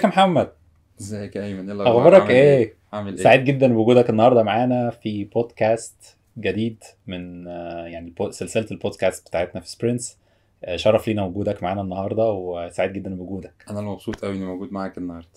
ازيك 0.00 0.04
يا 0.04 0.18
محمد؟ 0.22 0.52
ازيك 1.00 1.36
يا 1.36 1.44
ايمن؟ 1.44 1.66
إيه 1.70 1.74
الأخبار؟ 1.76 1.98
أخبارك 1.98 2.20
عامل 2.22 2.30
إيه؟ 2.34 2.74
عامل 2.92 3.16
إيه؟ 3.16 3.22
سعيد 3.22 3.44
جدا 3.44 3.66
بوجودك 3.72 4.10
النهارده 4.10 4.42
معانا 4.42 4.90
في 4.90 5.24
بودكاست 5.24 6.16
جديد 6.38 6.84
من 7.06 7.46
آه، 7.48 7.86
يعني 7.86 8.14
سلسلة 8.30 8.66
البودكاست 8.70 9.28
بتاعتنا 9.28 9.60
في 9.60 9.68
Sprints 9.68 10.18
آه، 10.64 10.76
شرف 10.76 11.08
لينا 11.08 11.22
وجودك 11.24 11.62
معانا 11.62 11.80
النهارده 11.80 12.32
وسعيد 12.32 12.92
جدا 12.92 13.14
بوجودك. 13.14 13.64
أنا 13.70 13.78
اللي 13.80 13.90
مبسوط 13.90 14.24
قوي 14.24 14.36
إني 14.36 14.44
موجود 14.46 14.72
معاك 14.72 14.98
النهارده. 14.98 15.28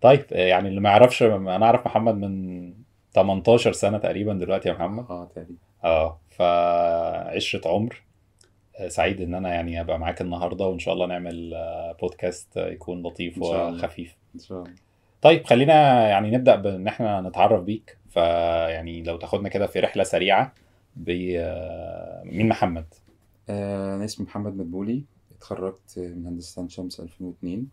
طيب 0.00 0.24
آه، 0.32 0.46
يعني 0.46 0.68
اللي 0.68 0.80
ما 0.80 0.90
يعرفش 0.90 1.22
أنا 1.22 1.66
أعرف 1.66 1.86
محمد 1.86 2.14
من 2.14 2.72
18 3.14 3.72
سنة 3.72 3.98
تقريبا 3.98 4.32
دلوقتي 4.32 4.68
يا 4.68 4.74
محمد. 4.74 5.04
آه 5.10 5.24
تقريبا. 5.34 5.54
آه 5.84 6.20
فعشرة 6.30 7.68
عمر. 7.68 8.02
سعيد 8.88 9.20
إن 9.20 9.34
أنا 9.34 9.54
يعني 9.54 9.80
ابقى 9.80 9.98
معاك 9.98 10.20
النهارده 10.20 10.66
وإن 10.66 10.78
شاء 10.78 10.94
الله 10.94 11.06
نعمل 11.06 11.54
آه، 11.54 11.96
بودكاست 12.00 12.56
يكون 12.56 13.02
لطيف. 13.02 13.38
وخفيف. 13.38 14.16
إن 14.34 14.40
شاء 14.40 14.58
الله. 14.62 14.74
طيب 15.22 15.44
خلينا 15.46 16.08
يعني 16.08 16.30
نبدأ 16.30 16.56
بإن 16.56 16.86
إحنا 16.86 17.20
نتعرف 17.20 17.62
بيك. 17.62 17.98
فيعني 18.10 19.02
لو 19.02 19.16
تاخدنا 19.16 19.48
كده 19.48 19.66
في 19.66 19.80
رحلة 19.80 20.04
سريعة 20.04 20.54
ب 20.96 21.10
آه، 21.36 22.22
مين 22.24 22.48
محمد؟ 22.48 22.86
آه 23.48 23.94
أنا 23.96 24.04
اسمي 24.04 24.26
محمد 24.26 24.56
مدبولي. 24.56 25.04
اتخرجت 25.36 25.98
من 25.98 26.26
هندسة 26.26 26.60
عين 26.60 26.68
شمس 26.68 27.00
2002 27.00 27.66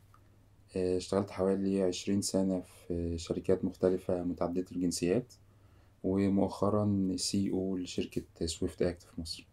آه 0.76 0.98
اشتغلت 0.98 1.32
حوالي 1.32 1.84
20 1.84 2.22
سنة 2.22 2.60
في 2.88 3.18
شركات 3.18 3.66
مختلفة 3.66 4.24
متعددة 4.24 4.66
الجنسيات 4.72 5.34
ومؤخرا 6.04 7.12
CEO 7.16 7.78
لشركة 7.78 8.46
SwiftAct 8.46 9.02
في 9.04 9.22
مصر. 9.22 9.48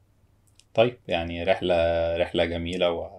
طيب 0.78 0.98
يعني 1.08 1.44
رحلة 1.44 1.74
رحلة 2.16 2.44
جميلة 2.44 2.90
و... 2.90 3.10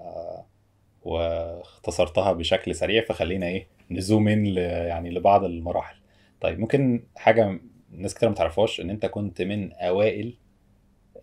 واختصرتها 1.01 2.31
بشكل 2.31 2.75
سريع 2.75 3.03
فخلينا 3.03 3.47
إيه 3.47 3.67
ن 3.91 3.99
zoom 3.99 4.27
in 4.27 4.43
ل... 4.43 4.57
يعني 4.57 5.09
لبعض 5.09 5.43
المراحل. 5.43 5.95
طيب 6.41 6.59
ممكن 6.59 7.03
حاجة 7.15 7.59
ناس 7.91 8.13
كتير 8.13 8.29
ما 8.29 8.35
تعرفهاش 8.35 8.81
إن 8.81 8.89
أنت 8.89 9.05
كنت 9.05 9.41
من 9.41 9.73
أوائل 9.73 10.37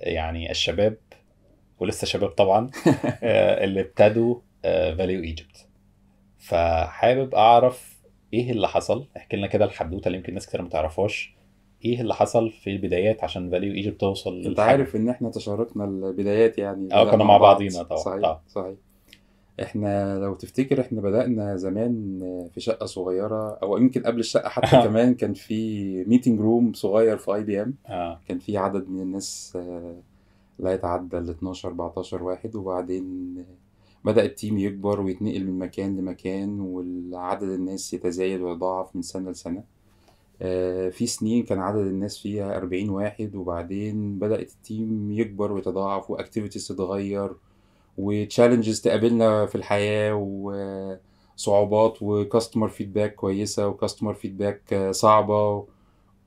يعني 0.01 0.51
الشباب 0.51 0.97
ولسه 1.81 2.07
شباب 2.07 2.31
طبعا 2.31 2.70
آه، 3.23 3.64
اللي 3.64 3.81
ابتدوا 3.81 4.41
Valeo 4.62 5.22
Egypt 5.22 5.69
فحابب 6.39 7.34
أعرف 7.34 7.97
إيه 8.33 8.51
اللي 8.51 8.69
حصل؟ 8.69 9.09
احكي 9.17 9.37
لنا 9.37 9.47
كده 9.47 9.64
الحدوتة 9.64 10.07
اللي 10.07 10.19
يمكن 10.19 10.34
ناس 10.34 10.47
كتير 10.47 10.62
ما 10.62 10.69
تعرفهاش. 10.69 11.36
إيه 11.84 12.00
اللي 12.00 12.14
حصل 12.14 12.50
في 12.50 12.70
البدايات 12.70 13.24
عشان 13.24 13.50
Valeo 13.50 13.72
Egypt 13.72 14.00
توصل 14.00 14.42
أنت؟ 14.46 14.60
عارف 14.60 14.96
إن 14.96 15.08
إحنا 15.08 15.30
تشاركنا 15.30 15.84
البدايات 15.84 16.58
يعني 16.58 16.94
آه، 16.94 17.10
كنا 17.10 17.24
مع 17.24 17.36
بعضينا 17.36 17.83
طبعا. 17.83 17.98
صحيح 17.98 18.24
آه. 18.24 18.42
صحيح 18.48 18.74
إحنا 19.62 20.18
لو 20.18 20.34
تفتكر 20.34 20.80
إحنا 20.80 21.00
بدأنا 21.00 21.56
زمان 21.56 22.20
في 22.55 22.60
شقة 22.60 22.86
صغيرة 22.86 23.58
أو 23.62 23.77
يمكن 23.77 24.02
قبل 24.02 24.20
الشقة 24.20 24.48
حتى 24.48 24.77
كمان 24.88 25.14
كان 25.14 25.34
في 25.34 26.05
meeting 26.05 26.41
room 26.41 26.72
صغير 26.72 27.16
في 27.16 27.34
IBM 27.34 27.75
كان 28.28 28.38
في 28.38 28.56
عدد 28.56 28.88
من 28.88 29.00
الناس 29.00 29.52
آه، 29.56 29.96
لا 30.58 30.72
يتعدى 30.72 31.18
ال 31.18 31.30
12 31.30 31.68
14 31.68 32.22
واحد 32.22 32.56
وبعدين 32.56 33.36
بدأ 34.05 34.24
ال 34.25 34.31
team 34.31 34.58
يكبر 34.58 35.00
ويتنقل 35.00 35.44
من 35.44 35.58
مكان 35.58 35.96
لمكان 35.96 36.61
والعدد 36.61 37.48
الناس 37.48 37.94
يتزايد 37.94 38.40
ويتضاعف 38.40 38.96
من 38.96 39.02
سنة 39.02 39.30
لسنة 39.30 39.58
آه، 39.58 39.75
في 40.91 41.06
سنين 41.06 41.45
كان 41.45 41.59
عدد 41.59 41.79
الناس 41.87 42.19
فيها 42.19 42.56
40 42.56 42.89
واحد 42.91 43.34
وبعدين 43.37 44.19
بدأت 44.19 44.51
ال 44.52 44.64
team 44.64 45.11
يكبر 45.12 45.53
ويتضاعف 45.53 46.11
و 46.11 46.16
activities 46.16 46.69
تتغير 46.69 47.31
و 47.98 48.06
challenges 48.06 48.80
تقابلنا 48.80 49.46
في 49.46 49.55
الحياة 49.55 50.14
وصعوبات 51.36 51.98
و 52.02 52.10
customer 52.10 52.68
feedback 52.68 53.14
كويسة 53.14 53.69
و 53.68 53.74
customer 53.74 54.14
feedback 54.14 54.89
صعبة 54.91 55.67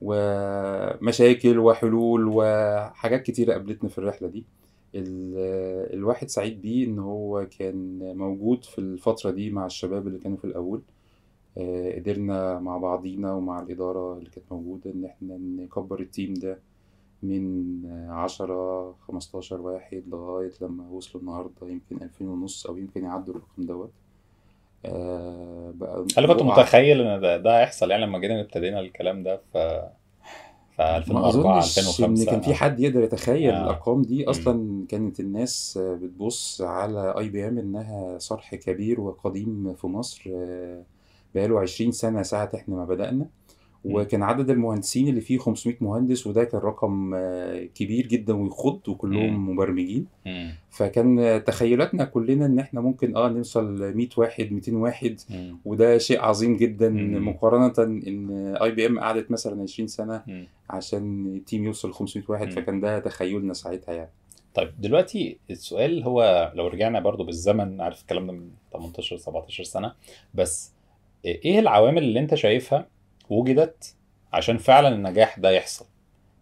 ومشاكل 0.00 1.58
وحلول 1.58 2.30
وحاجات 2.34 3.22
كتيرة 3.22 3.52
قابلتنا 3.52 3.88
في 3.90 3.98
الرحلة 3.98 4.28
دي. 4.28 4.44
ال- 4.94 5.94
الواحد 5.94 6.28
سعيد 6.28 6.62
بيه 6.62 6.86
إن 6.86 6.98
هو 6.98 7.46
كان 7.58 7.98
موجود 8.16 8.64
في 8.64 8.78
الفترة 8.78 9.30
دي 9.30 9.50
مع 9.50 9.66
الشباب 9.66 10.06
اللي 10.06 10.18
كانوا 10.18 10.36
في 10.36 10.44
الأول. 10.44 10.78
آه، 10.78 10.99
قدرنا 11.96 12.58
مع 12.58 12.76
بعضينا 12.78 13.32
ومع 13.32 13.60
الإدارة 13.62 14.14
اللي 14.18 14.30
كانت 14.30 14.52
موجودة 14.52 14.90
إن 14.90 15.04
إحنا 15.04 15.36
نكبر 15.36 16.00
ال 16.00 16.07
team 16.07 16.34
ده 16.34 16.58
من 17.22 17.74
آه، 17.86 18.12
عشرة 18.12 18.92
خمستاشر 19.08 19.60
واحد 19.60 20.02
لغاية 20.08 20.52
لما 20.60 20.88
وصلوا 20.88 21.22
النهاردة 21.22 21.68
يمكن 21.68 22.02
ألفين 22.04 22.28
ونص 22.28 22.66
أو 22.66 22.76
يمكن 22.76 23.04
يعدوا 23.04 23.34
الرقم 23.34 23.62
دوت. 23.66 23.90
آه، 24.84 25.72
بقى 25.74 26.06
هل 26.18 26.26
كنت 26.26 26.42
متخيل 26.42 27.00
إن 27.00 27.20
ده, 27.20 27.36
ده 27.36 27.60
هيحصل. 27.60 27.90
يعني 27.90 28.06
لما 28.06 28.18
جينا 28.18 28.40
ابتدينا 28.40 28.80
الكلام 28.80 29.22
ده 29.22 29.36
في 29.52 29.90
في 30.76 30.82
ما 30.82 30.96
2004 30.96 31.58
أظنش 31.58 31.78
إن 31.78 31.84
2005 31.84 32.30
كان 32.30 32.40
في 32.40 32.54
حد 32.54 32.80
يقدر 32.80 33.02
يتخيل 33.02 33.50
آه. 33.54 33.62
الأرقام 33.64 34.02
دي. 34.02 34.30
أصلا 34.30 34.86
كانت 34.88 35.20
الناس 35.20 35.78
آه، 35.82 35.94
بتبص 35.94 36.62
على 36.62 37.14
IBM 37.18 37.58
إنها 37.58 38.18
صرح 38.18 38.54
كبير 38.54 39.00
وقديم 39.00 39.74
في 39.74 39.86
مصر. 39.86 40.22
آه، 40.34 40.82
بقاله 41.34 41.60
20 41.60 41.92
سنة 41.92 42.22
ساعة 42.22 42.50
إحنا 42.54 42.74
ما 42.76 42.84
بدأنا 42.84 43.26
وكان 43.84 44.22
عدد 44.22 44.50
المهندسين 44.50 45.08
اللي 45.08 45.20
فيه 45.20 45.38
500 45.38 45.76
مهندس 45.80 46.26
وده 46.26 46.44
كان 46.44 46.60
رقم 46.60 47.14
آه، 47.14 47.64
كبير 47.74 48.06
جدا 48.06 48.36
ويخض 48.36 48.88
وكلهم 48.88 49.34
مم. 49.34 49.50
مبرمجين 49.50 50.06
مم. 50.26 50.54
فكان 50.70 51.42
تخيلاتنا 51.46 52.04
كلنا 52.04 52.46
إن 52.46 52.58
إحنا 52.58 52.80
ممكن 52.80 53.16
آه 53.16 53.28
نوصل 53.28 53.94
100 53.94 54.08
واحد 54.16 54.52
200 54.52 54.76
واحد 54.76 55.20
مم. 55.30 55.58
وده 55.64 55.98
شيء 55.98 56.20
عظيم 56.20 56.56
جدا 56.56 56.88
مم. 56.88 57.28
مقارنة 57.28 57.72
إن 58.08 58.56
IBM 58.62 59.00
قعدت 59.00 59.30
مثلا 59.30 59.62
20 59.62 59.86
سنة 59.88 60.22
مم. 60.26 60.46
عشان 60.70 61.26
ال 61.36 61.42
team 61.42 61.64
يوصل 61.64 61.92
500 61.92 62.24
واحد 62.28 62.46
مم. 62.46 62.52
فكان 62.52 62.80
ده 62.80 62.98
تخيلنا 62.98 63.52
ساعتها 63.54 63.94
يعني 63.94 64.10
طيب 64.54 64.70
دلوقتي 64.80 65.38
السؤال 65.50 66.02
هو 66.04 66.52
لو 66.54 66.66
رجعنا 66.66 67.00
برضو 67.00 67.24
بالزمن 67.24 67.80
عارف 67.80 68.00
الكلام 68.02 68.26
ده 68.26 68.32
من 68.32 68.48
18 68.72 69.16
17 69.16 69.64
سنة 69.64 69.92
بس 70.34 70.72
إيه 71.24 71.58
العوامل 71.58 72.02
اللي 72.02 72.20
أنت 72.20 72.34
شايفها 72.34 72.86
وجدت 73.30 73.94
عشان 74.32 74.58
فعلا 74.58 74.88
النجاح 74.88 75.38
ده 75.38 75.50
يحصل؟ 75.50 75.86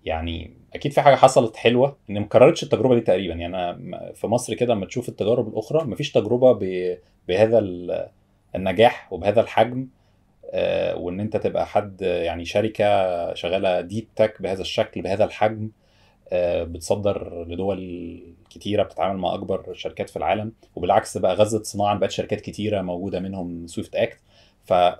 يعني 0.05 0.50
أكيد 0.75 0.93
في 0.93 1.00
حاجة 1.00 1.15
حصلت 1.15 1.56
حلوة 1.56 1.97
إن 2.11 2.21
مكررتش 2.21 2.62
التجربة 2.62 2.94
دي 2.94 3.00
تقريبا. 3.00 3.34
يعني 3.34 3.47
أنا 3.47 3.72
م- 3.72 4.12
في 4.12 4.27
مصر 4.27 4.55
كده 4.55 4.75
لما 4.75 4.87
تشوف 4.87 5.09
التجارب 5.09 5.49
الأخرى 5.49 5.84
مفيش 5.84 6.12
تجربة 6.12 6.53
بهذا 7.28 7.59
ال- 7.59 8.09
النجاح 8.55 9.12
وبهذا 9.12 9.41
الحجم 9.41 9.89
آه، 10.53 10.97
وإن 10.97 11.21
أنت 11.21 11.37
تبقى 11.37 11.66
حد 11.66 12.03
يعني 12.03 12.45
شركة 12.45 12.84
شغالة 13.34 13.81
ديب 13.81 14.09
تك 14.16 14.43
بهذا 14.43 14.60
الشكل 14.60 15.03
بهذا 15.03 15.25
الحجم 15.25 15.71
آه، 16.33 16.65
بتصدر 16.65 17.45
لدول 17.49 18.21
كتيرة 18.50 18.83
بتتعامل 18.83 19.19
مع 19.19 19.34
أكبر 19.34 19.72
شركات 19.75 20.10
في 20.10 20.16
العالم. 20.16 20.53
وبالعكس 20.77 21.16
بقى 21.19 21.34
غزت 21.34 21.65
صناعة 21.66 21.99
بقت 21.99 22.10
شركات 22.10 22.41
كتيرة 22.41 22.83
موجودة 22.83 23.21
منهم 23.21 23.66
Swift 23.66 23.97
Act. 23.97 24.19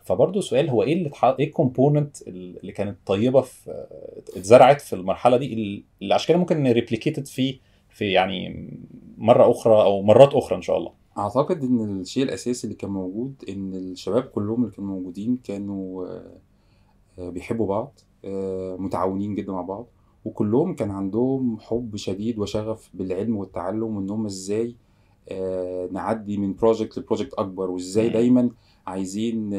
فبرضه 0.03 0.41
سؤال 0.41 0.71
هو 0.71 0.83
إيه 0.83 0.93
اللي 0.93 1.09
اتح... 1.09 1.25
إيه 1.25 1.47
ال 1.47 1.54
component 1.54 2.23
اللي 2.29 2.73
كانت 2.73 2.99
طيبة 3.07 3.41
في 3.41 3.87
اتزرعت 4.37 4.81
في 4.81 4.93
المرحلة 4.93 5.37
دي 5.37 5.53
اللي 6.01 6.15
عشان 6.15 6.29
كده 6.29 6.39
ممكن 6.39 6.67
replicated 6.67 7.27
في 7.27 7.61
في 7.89 8.13
يعني 8.13 8.71
مرة 9.19 9.51
أخرى 9.51 9.83
أو 9.83 10.03
مرات 10.03 10.35
أخرى 10.35 10.57
إن 10.57 10.63
شاء 10.63 10.79
الله 10.79 10.93
أعتقد 11.19 11.63
إن 11.65 12.01
الشيء 12.01 12.23
الأساسي 12.23 12.67
اللي 12.67 12.77
كان 12.77 12.91
موجود 12.91 13.45
إن 13.49 13.75
الشباب 13.75 14.23
كلهم 14.23 14.65
اللي 14.65 14.77
كانوا 14.77 14.91
موجودين 14.91 15.37
كانوا 15.37 16.07
آه، 17.19 17.29
بيحبوا 17.31 17.67
بعض 17.67 18.01
آه، 18.25 18.77
متعاونين 18.77 19.35
جدا 19.35 19.53
مع 19.53 19.61
بعض 19.63 19.87
وكلهم 20.25 20.75
كان 20.75 20.91
عندهم 20.91 21.59
حب 21.61 21.97
شديد 21.97 22.39
وشغف 22.39 22.91
بالعلم 22.95 23.37
والتعلم 23.37 23.97
وإن 23.97 24.11
هم 24.11 24.27
إزاي 24.27 24.77
آه، 25.29 25.89
نعدي 25.93 26.37
من 26.37 26.55
project 26.55 26.99
ل 26.99 27.03
project 27.03 27.35
أكبر 27.35 27.71
وإزاي. 27.71 28.09
دايما 28.09 28.51
عايزين 28.89 29.51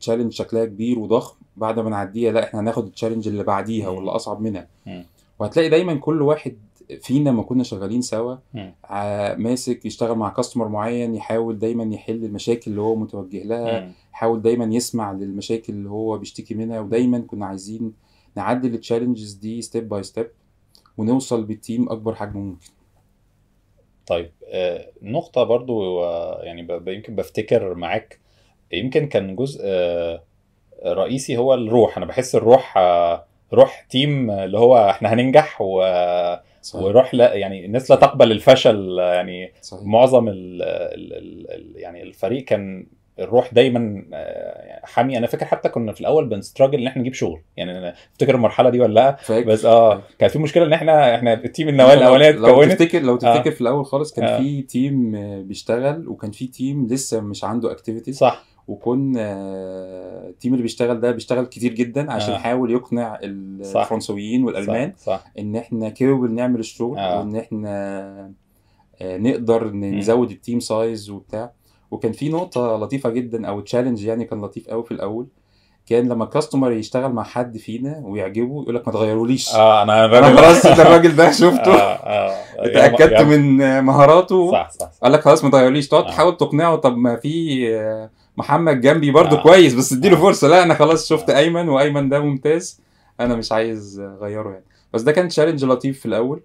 challenge 0.00 0.32
شكلها 0.32 0.64
كبير 0.64 0.98
وضخم 0.98 1.36
بعد 1.56 1.78
ما 1.80 1.90
نعديها 1.90 2.32
لا 2.32 2.44
إحنا 2.44 2.60
هناخد 2.60 2.86
ال 2.86 2.90
challenge 2.90 3.28
اللي 3.28 3.42
بعديها 3.44 3.90
مم. 3.90 3.96
واللي 3.96 4.10
أصعب 4.10 4.40
منها 4.40 4.68
مم. 4.86 5.04
وهتلاقي 5.38 5.68
دايما 5.68 5.94
كل 5.94 6.22
واحد 6.22 6.56
فينا 7.00 7.30
ما 7.32 7.42
كنا 7.42 7.62
شغالين 7.62 8.00
سوا. 8.02 8.36
ع- 8.84 9.34
ماسك 9.34 9.86
يشتغل 9.86 10.16
مع 10.18 10.28
customer 10.28 10.68
معين 10.68 11.14
يحاول 11.14 11.58
دايما 11.58 11.94
يحل 11.94 12.24
المشاكل 12.24 12.70
اللي 12.70 12.80
هو 12.82 12.96
متوجه 12.96 13.42
لها. 13.44 13.92
يحاول 14.12 14.42
دايما 14.42 14.64
يسمع 14.74 15.12
للمشاكل 15.12 15.72
اللي 15.72 15.90
هو 15.90 16.18
بيشتكي 16.18 16.54
منها 16.54 16.80
ودايما 16.80 17.18
كنا 17.18 17.46
عايزين 17.46 17.92
نعدي 18.36 18.68
ال 18.68 18.74
challenges 18.74 19.32
دي 19.32 19.62
step 19.62 19.88
by 19.88 20.02
step 20.02 20.30
ونوصل 20.98 21.44
بال 21.44 21.59
team 21.59 21.88
أكبر 21.88 22.14
حجم 22.14 22.38
ممكن 22.40 22.66
طيب 24.06 24.30
آه، 24.48 24.88
نقطة 25.02 25.42
برضو 25.44 26.04
آه، 26.04 26.42
يعني 26.42 26.80
يمكن 26.86 27.14
بفتكر 27.16 27.74
معاك 27.74 28.18
يمكن 28.72 29.06
كان 29.06 29.36
جزء 29.36 29.60
آه، 29.64 30.22
رئيسي 30.86 31.36
هو 31.36 31.54
الروح. 31.54 31.96
أنا 31.96 32.06
بحس 32.06 32.34
الروح 32.34 32.76
آه، 32.78 33.24
روح 33.52 33.86
team 33.90 34.30
اللي 34.30 34.58
هو 34.58 34.90
إحنا 34.90 35.12
هننجح 35.14 35.60
و... 35.60 35.82
صحيح. 36.62 36.82
وروح 36.84 37.14
لا 37.14 37.34
يعني 37.34 37.64
الناس 37.66 37.90
لا 37.90 37.96
تقبل 37.96 38.32
الفشل 38.32 39.00
آه، 39.00 39.14
يعني 39.14 39.52
صحيح. 39.62 39.82
معظم 39.84 40.28
ال... 40.28 40.62
ال... 40.62 41.12
ال... 41.12 41.50
ال- 41.50 41.72
يعني 41.80 42.02
الفريق 42.02 42.44
كان 42.44 42.86
الروح 43.18 43.54
دايما 43.54 44.04
آه، 44.14 44.80
حامي. 44.84 45.18
أنا 45.18 45.26
فاكر 45.26 45.46
حتى 45.46 45.68
كنا 45.68 45.92
في 45.92 46.00
الأول 46.00 46.28
بن 46.28 46.38
struggle 46.38 46.80
إن 46.80 46.86
إحنا 46.86 47.00
نجيب 47.02 47.14
شغل. 47.14 47.40
يعني 47.56 47.78
أنا 47.78 47.94
أفتكر 48.12 48.34
المرحلة 48.34 48.70
دي 48.70 48.80
ولا 48.80 48.94
لأ؟ 48.94 49.16
فاكر. 49.16 49.46
بس 49.48 49.64
آه. 49.64 50.02
كان 50.18 50.28
في 50.28 50.38
مشكلة 50.38 50.64
إن 50.64 50.72
إحنا 50.72 51.14
إحنا 51.14 51.32
ال 51.32 51.39
team 51.39 51.68
النواه 51.68 51.94
لو- 51.94 52.00
الاولانيه 52.00 52.30
لو 52.30 52.46
اتكونت. 52.62 52.72
تفتكر 52.82 53.02
لو 53.02 53.14
آه. 53.14 53.18
تفتكر 53.18 53.50
في 53.50 53.60
الأول 53.60 53.84
خالص 53.84 54.12
كان 54.12 54.24
آه. 54.24 54.38
في 54.38 54.62
team 54.62 55.14
آه، 55.14 55.40
بيشتغل 55.42 56.08
وكان 56.08 56.30
في 56.30 56.46
team 56.46 56.86
لسه 56.86 57.20
مش 57.20 57.44
عنده 57.44 57.72
activities 57.72 58.18
صح. 58.18 58.44
وكنا 58.68 59.20
آه، 59.22 60.28
ال 60.28 60.33
team 60.33 60.52
اللي 60.52 60.62
بيشتغل 60.62 61.00
ده 61.00 61.10
بيشتغل 61.10 61.46
كتير 61.46 61.74
جدا 61.74 62.12
عشان 62.12 62.32
آه. 62.32 62.36
يحاول 62.36 62.70
يقنع 62.70 63.14
صح. 63.14 63.80
الفرنسويين 63.80 64.44
والألمان 64.44 64.92
صح, 64.98 65.04
صح. 65.04 65.24
إن 65.38 65.56
إحنا 65.56 65.88
capable 65.88 66.32
نعمل 66.34 66.60
الشغل 66.60 66.98
آه. 66.98 67.18
وإن 67.18 67.36
إحنا 67.36 67.68
آه، 69.00 69.16
نقدر. 69.18 69.70
نزود 69.74 70.30
ال 70.30 70.36
team 70.36 70.60
size 70.60 71.10
وبتاع 71.10 71.52
وكان 71.90 72.12
في 72.12 72.28
نقطة 72.28 72.76
لطيفة 72.76 73.10
جدا 73.10 73.46
أو 73.48 73.60
challenge 73.60 74.04
يعني 74.04 74.24
كان 74.24 74.40
لطيف 74.40 74.68
قوي 74.68 74.84
في 74.84 74.90
الأول 74.92 75.26
كان 75.86 76.08
لما 76.08 76.24
ال 76.24 76.29
customer 76.29 76.72
يشتغل 76.72 77.12
مع 77.12 77.22
حد 77.22 77.56
فينا 77.58 78.02
ويعجبه 78.04 78.62
يقول 78.62 78.74
لك 78.74 78.86
ما 78.88 78.92
تغيروليش 78.92 79.54
آه 79.54 79.82
أنا 79.82 80.04
أنا 80.04 80.36
خلاص 80.36 80.66
ده 80.66 80.82
الراجل 80.82 81.16
ده 81.16 81.30
شفته 81.30 81.74
آه 81.74 82.34
اتأكدت 82.66 83.12
يا- 83.12 83.22
من 83.22 83.80
مهاراته 83.84 84.50
صح 84.52 84.70
صح, 84.70 84.90
صح. 84.90 84.90
قال 85.02 85.12
لك 85.12 85.20
خلاص 85.20 85.44
ما 85.44 85.50
تغيرليش 85.50 85.88
تقعد 85.88 86.04
آه. 86.04 86.08
تحاول 86.10 86.36
تقنعه 86.36 86.76
طب 86.76 86.96
ما 86.96 87.16
في 87.16 87.64
آه، 87.76 88.10
محمد 88.38 88.80
جنبي 88.80 89.10
برضو 89.10 89.36
آه. 89.36 89.42
كويس 89.42 89.74
بس 89.74 89.92
اديله 89.92 90.16
آه. 90.16 90.20
فرصة. 90.20 90.48
لا 90.48 90.62
أنا 90.62 90.74
خلاص 90.74 91.08
شفت 91.08 91.30
آه. 91.30 91.38
أيمن 91.38 91.68
وأيمن 91.68 92.08
ده 92.08 92.20
ممتاز. 92.20 92.80
أنا 93.20 93.36
مش 93.36 93.52
عايز 93.52 94.00
أغيره 94.00 94.50
يعني. 94.50 94.64
بس 94.92 95.02
ده 95.02 95.12
كان 95.12 95.28
challenge 95.28 95.64
لطيف 95.64 96.00
في 96.00 96.06
الأول. 96.06 96.42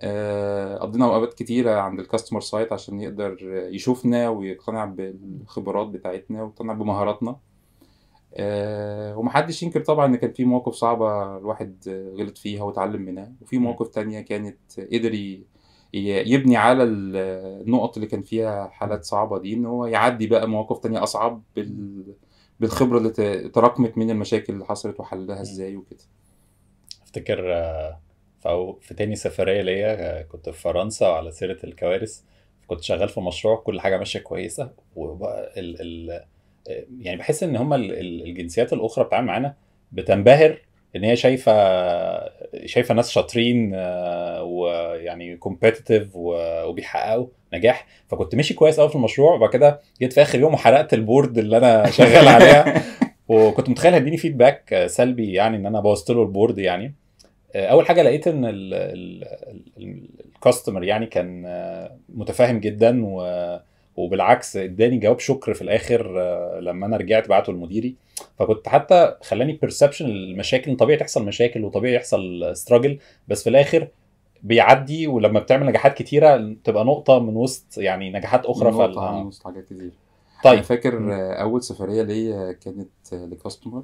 آه، 0.00 0.78
قضينا 0.78 1.04
أوقات 1.04 1.34
كتيرة 1.34 1.80
عند 1.80 2.00
ال 2.00 2.04
customer 2.04 2.40
site 2.40 2.72
عشان 2.72 3.00
يقدر 3.00 3.36
يشوفنا 3.70 4.28
ويقتنع 4.28 4.84
بالخبرات 4.84 5.86
بتاعتنا 5.86 6.42
ويقتنع 6.42 6.72
بمهاراتنا. 6.72 7.36
آه، 8.34 9.18
ومحدش 9.18 9.62
ينكر 9.62 9.80
طبعا 9.80 10.06
إن 10.06 10.16
كان 10.16 10.32
في 10.32 10.44
مواقف 10.44 10.72
صعبة 10.72 11.38
الواحد 11.38 11.74
غلط 12.18 12.38
فيها 12.38 12.62
واتعلم 12.62 13.02
منها. 13.02 13.32
وفي 13.40 13.58
مواقف 13.58 13.88
تانية 13.88 14.20
كانت 14.20 14.58
قدر 14.92 15.38
يبني 15.92 16.56
على 16.56 16.82
ال- 16.82 17.16
النقط 17.66 17.96
اللي 17.96 18.06
كان 18.08 18.22
فيها 18.22 18.68
حالات 18.68 19.04
صعبة 19.04 19.38
دي 19.38 19.54
إن 19.54 19.66
هو 19.66 19.86
يعدي 19.86 20.26
بقى 20.26 20.48
مواقف 20.48 20.78
تانية 20.78 21.02
أصعب 21.02 21.42
بال... 21.56 22.04
بالخبرة 22.60 22.98
اللي 22.98 23.48
تراكمت 23.48 23.98
من 23.98 24.10
المشاكل 24.10 24.52
اللي 24.52 24.64
حصلت 24.64 25.00
وحلها 25.00 25.40
إزاي 25.40 25.76
وكده. 25.76 26.04
أفتكر 27.02 27.52
آه، 27.54 28.76
في 28.80 28.94
تاني 28.94 29.16
سفرية 29.16 29.62
ليا 29.62 30.20
آه، 30.20 30.22
كنت 30.22 30.48
في 30.50 30.60
فرنسا 30.60 31.08
وعلى 31.08 31.30
سيرة 31.30 31.58
الكوارث. 31.64 32.20
كنت 32.66 32.82
شغال 32.82 33.08
في 33.08 33.20
مشروع 33.20 33.56
كل 33.56 33.80
حاجة 33.80 33.96
ماشية 33.98 34.18
كويسة 34.20 34.70
وبقى 34.96 35.52
ال 35.60 35.80
ال 35.80 36.24
يعني 37.00 37.16
بحس 37.16 37.42
إن 37.42 37.56
هما 37.56 37.76
ال- 37.76 37.92
ال- 37.92 38.22
الجنسيات 38.22 38.72
الأخرى 38.72 39.04
بتتعامل 39.04 39.26
معانا 39.26 39.54
بتنبهر 39.92 40.58
إن 40.96 41.04
هي 41.04 41.16
شايفة 41.16 41.52
شايفة 42.66 42.94
ناس 42.94 43.10
شاطرين 43.10 43.72
آه، 43.74 44.42
ويعني 44.42 45.36
كومبيتيتيف 45.36 46.08
وبيحققوا 46.14 47.26
نجاح. 47.54 47.86
فكنت 48.08 48.34
ماشي 48.34 48.54
كويس 48.54 48.80
قوي 48.80 48.88
في 48.88 48.96
المشروع 48.96 49.34
وبعد 49.34 49.50
كده 49.50 49.80
جيت 50.00 50.12
في 50.12 50.22
آخر 50.22 50.40
يوم 50.40 50.54
وحرقت 50.54 50.94
ال 50.94 51.01
board 51.01 51.38
اللي 51.38 51.56
أنا 51.56 51.90
شغال 51.90 52.28
عليها. 52.28 52.82
وكنت 53.28 53.68
متخيل 53.68 53.94
هيديني 53.94 54.16
feedback 54.16 54.72
آه، 54.72 54.86
سلبي 54.86 55.32
يعني 55.32 55.56
إن 55.56 55.66
أنا 55.66 55.80
بوظت 55.80 56.10
له 56.10 56.22
ال 56.22 56.28
board 56.28 56.58
يعني. 56.58 56.94
آه، 57.54 57.66
أول 57.66 57.86
حاجة 57.86 58.02
لقيت 58.02 58.28
إن 58.28 58.44
ال 59.78 59.90
customer 59.90 60.84
يعني 60.84 61.06
كان 61.06 61.46
متفاهم 62.08 62.60
جدا 62.60 63.04
و 63.06 63.22
وبالعكس 63.96 64.56
اداني 64.56 64.98
جواب 64.98 65.18
شكر 65.18 65.54
في 65.54 65.62
الآخر 65.62 66.20
آه، 66.20 66.60
لما 66.60 66.86
أنا 66.86 66.96
رجعت 66.96 67.28
بعته 67.28 67.52
لمديري 67.52 67.94
فكنت 68.38 68.68
حتى 68.68 69.14
خلاني 69.22 69.52
perception 69.52 70.06
المشاكل 70.06 70.76
طبيعي 70.76 70.98
تحصل 70.98 71.24
مشاكل 71.24 71.64
وطبيعي 71.64 71.94
يحصل 71.94 72.50
struggle 72.56 72.98
بس 73.28 73.42
في 73.44 73.50
الآخر 73.50 73.88
بيعدي 74.42 75.06
ولما 75.06 75.40
بتعمل 75.40 75.66
نجاحات 75.66 75.94
كتيرة 75.94 76.54
تبقى 76.64 76.84
نقطة 76.84 77.18
من 77.18 77.36
وسط 77.36 77.78
يعني 77.78 78.12
نجاحات 78.12 78.46
أخرى 78.46 78.70
نقطة 78.70 78.86
فال... 78.92 78.98
عن 78.98 79.14
آه. 79.14 79.26
وسط 79.26 79.44
حاجات 79.44 79.64
كتير 79.64 79.80
أنا 79.80 79.90
طيب 80.44 80.60
فاكر 80.62 80.98
مم. 80.98 81.10
آه، 81.10 81.32
أول 81.32 81.62
سفرية 81.62 82.02
ليا 82.02 82.52
كانت 82.52 82.88
ل 83.12 83.20
customer 83.20 83.82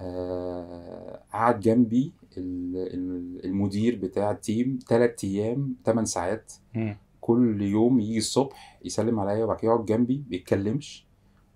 آه، 0.00 1.20
قعد 1.32 1.60
جنبي 1.60 2.12
ال- 2.38 2.76
ال- 2.94 3.44
المدير 3.44 3.96
بتاع 4.02 4.30
ال 4.30 4.40
team 4.40 4.78
تلات 4.88 5.24
أيام 5.24 5.74
تمن 5.84 6.04
ساعات 6.04 6.52
مم. 6.74 6.96
كل 7.24 7.62
يوم 7.62 8.00
يجي 8.00 8.18
الصبح 8.18 8.78
يسلم 8.84 9.20
عليا 9.20 9.44
وبعد 9.44 9.56
كده 9.56 9.70
يقعد 9.72 9.84
جنبي 9.86 10.24
بيتكلمش 10.28 11.06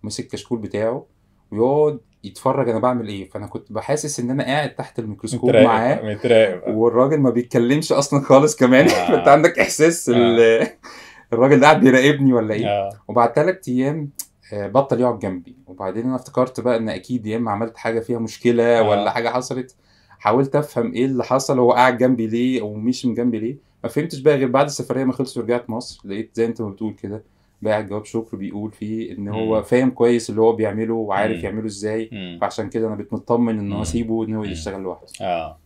ماسك 0.03 0.25
الكشكول 0.25 0.59
بتاعه 0.59 1.07
ويقعد 1.53 2.01
يتفرج 2.25 2.69
أنا 2.69 2.79
بعمل 2.79 3.09
إيه. 3.09 3.29
فأنا 3.29 3.47
كنت 3.47 3.73
بحاسس 3.73 4.21
إن 4.21 4.31
أنا 4.31 4.45
قاعد 4.45 4.75
تحت 4.75 4.99
الميكروسكوب 4.99 5.57
معاه 5.57 6.03
متراقب. 6.15 6.75
والراجل 6.75 7.21
ما 7.21 7.31
بيتكلمش 7.31 7.93
أصلا 7.93 8.21
خالص 8.21 8.57
كمان. 8.57 8.89
آه. 8.89 9.09
فأنت 9.09 9.29
عندك 9.29 9.59
إحساس 9.59 10.09
ال- 10.15 10.67
الراجل 11.33 11.61
ده 11.61 11.67
قاعد 11.67 11.81
بيراقبني 11.81 12.33
ولا 12.33 12.55
إيه؟ 12.55 12.67
آه. 12.67 12.91
وبعد 13.09 13.33
ثلاث 13.33 13.69
أيام 13.69 14.11
آه، 14.53 14.67
بطل 14.69 15.01
يقعد 15.01 15.19
جنبي. 15.19 15.57
وبعدين 15.67 16.07
أنا 16.07 16.17
افتكرت 16.17 16.61
بقى 16.61 16.77
إن 16.77 16.89
أكيد 16.89 17.27
يا 17.27 17.37
إما 17.37 17.51
عملت 17.51 17.77
حاجة 17.77 18.01
فيها 18.01 18.19
مشكلة 18.19 18.79
آه. 18.79 18.89
ولا 18.91 19.11
حاجة 19.11 19.29
حصلت 19.29 19.77
حاولت 20.19 20.57
أفهم 20.57 20.93
إيه 20.93 21.05
اللي 21.05 21.25
حصل 21.25 21.59
هو 21.59 21.73
قاعد 21.73 21.99
جنبي 21.99 22.27
ليه 22.27 22.61
أو 22.61 22.75
مش 22.75 23.07
من 23.07 23.15
جنبي 23.15 23.39
ليه؟ 23.39 23.68
ما 23.85 23.89
فهمتش 23.91 24.19
بقى 24.19 24.37
غير 24.37 24.49
بعد 24.49 24.67
السفرية 24.67 25.05
ما 25.05 25.13
خلصت 25.13 25.39
ورجعت 25.39 25.71
مصر 25.71 26.09
لقيت 26.09 26.31
زي 26.35 26.45
انت 26.47 26.61
ما 26.63 26.69
بتقول 26.71 26.95
كده 26.95 27.23
باعت 27.63 27.85
جواب 27.85 28.05
شكر 28.05 28.37
بيقول 28.37 28.73
فيه 28.73 29.13
إن 29.13 29.29
هو. 29.29 29.63
فاهم 29.63 29.91
كويس 29.91 30.31
اللي 30.31 30.41
هو 30.41 30.53
بيعمله 30.53 30.95
وعارف. 30.95 31.45
يعمله 31.45 31.67
إزاي. 31.67 32.11
فعشان 32.41 32.71
كده 32.71 32.87
أنا 32.87 32.95
بقيت 32.95 33.13
مطمن 33.13 33.59
ان. 33.59 33.73
أسيبه 33.81 34.25
ان 34.25 34.35
هو. 34.35 34.45
يشتغل 34.45 34.81
لوحده 34.81 35.07
آه 35.21 35.59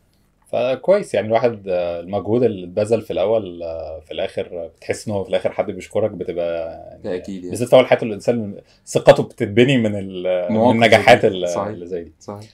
فكويس 0.52 1.14
يعني 1.14 1.26
الواحد 1.26 1.62
المجهود 1.68 2.42
اللي 2.42 2.64
اتبذل 2.66 3.02
في 3.02 3.10
الأول 3.12 3.62
آه، 3.62 4.00
في 4.00 4.10
الآخر 4.12 4.70
بتحس 4.76 5.08
ان 5.08 5.14
هو 5.14 5.24
في 5.24 5.30
الآخر 5.30 5.52
حد 5.52 5.70
بيشكرك 5.70 6.10
بتبقى 6.10 6.68
ده 7.04 7.10
يعني 7.10 7.22
أكيد 7.22 7.36
يعني 7.36 7.50
بالذات 7.50 7.68
في 7.68 7.76
أول 7.76 7.86
حياته 7.86 8.04
الإنسان 8.04 8.60
ثقته 8.86 9.22
بتتبني 9.22 9.76
من 9.78 9.92
من 9.92 10.70
النجاحات. 10.70 11.24
اللي 11.24 11.86
زي 11.86 12.04
دي 12.04 12.12
صحيح 12.20 12.50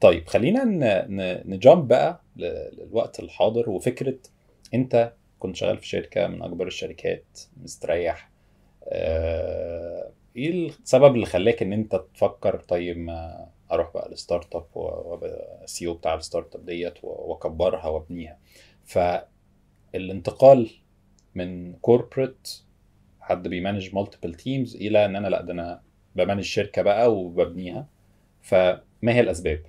طيب 0.00 0.26
خلينا 0.28 0.64
ن 1.46 1.54
jump 1.54 1.88
بقى 1.88 2.20
للوقت 2.36 3.20
الحاضر 3.20 3.70
وفكرة 3.70 4.14
انت 4.74 5.12
كنت 5.38 5.56
شغال 5.56 5.78
في 5.78 5.86
شركة 5.86 6.26
من 6.26 6.42
أكبر 6.42 6.66
الشركات 6.66 7.40
مستريح. 7.62 8.30
آه، 8.84 10.10
إيه 10.36 10.50
السبب 10.68 11.14
اللي 11.14 11.26
خلاك 11.26 11.62
إن 11.62 11.72
أنت 11.72 12.02
تفكر 12.14 12.60
طيب 12.60 12.98
ما 12.98 13.48
أروح 13.72 13.92
بقى 13.94 14.08
ال 14.12 14.56
startup 14.56 14.66
وأبقى 14.74 15.62
CEO 15.66 15.94
بتاع 15.94 16.14
ال 16.14 16.54
startup 16.56 16.66
ديت 16.66 16.94
وأكبرها 17.02 17.86
وأبنيها؟ 17.86 18.38
فالانتقال 19.92 20.70
من 21.34 21.72
corporate 21.72 22.48
حد 23.20 23.48
بي 23.48 23.60
manage 23.60 23.94
multiple 23.94 24.34
teams 24.34 24.76
إلى 24.76 25.04
إن 25.04 25.16
أنا 25.16 25.28
لأ 25.28 25.42
ده 25.42 25.52
أنا 25.52 25.82
ب 26.16 26.19
manage 26.19 26.40
شركة 26.44 26.82
بقى 26.82 27.14
وببنيها. 27.16 27.88
فما 28.42 28.82
هي 29.02 29.20
الأسباب؟ 29.20 29.62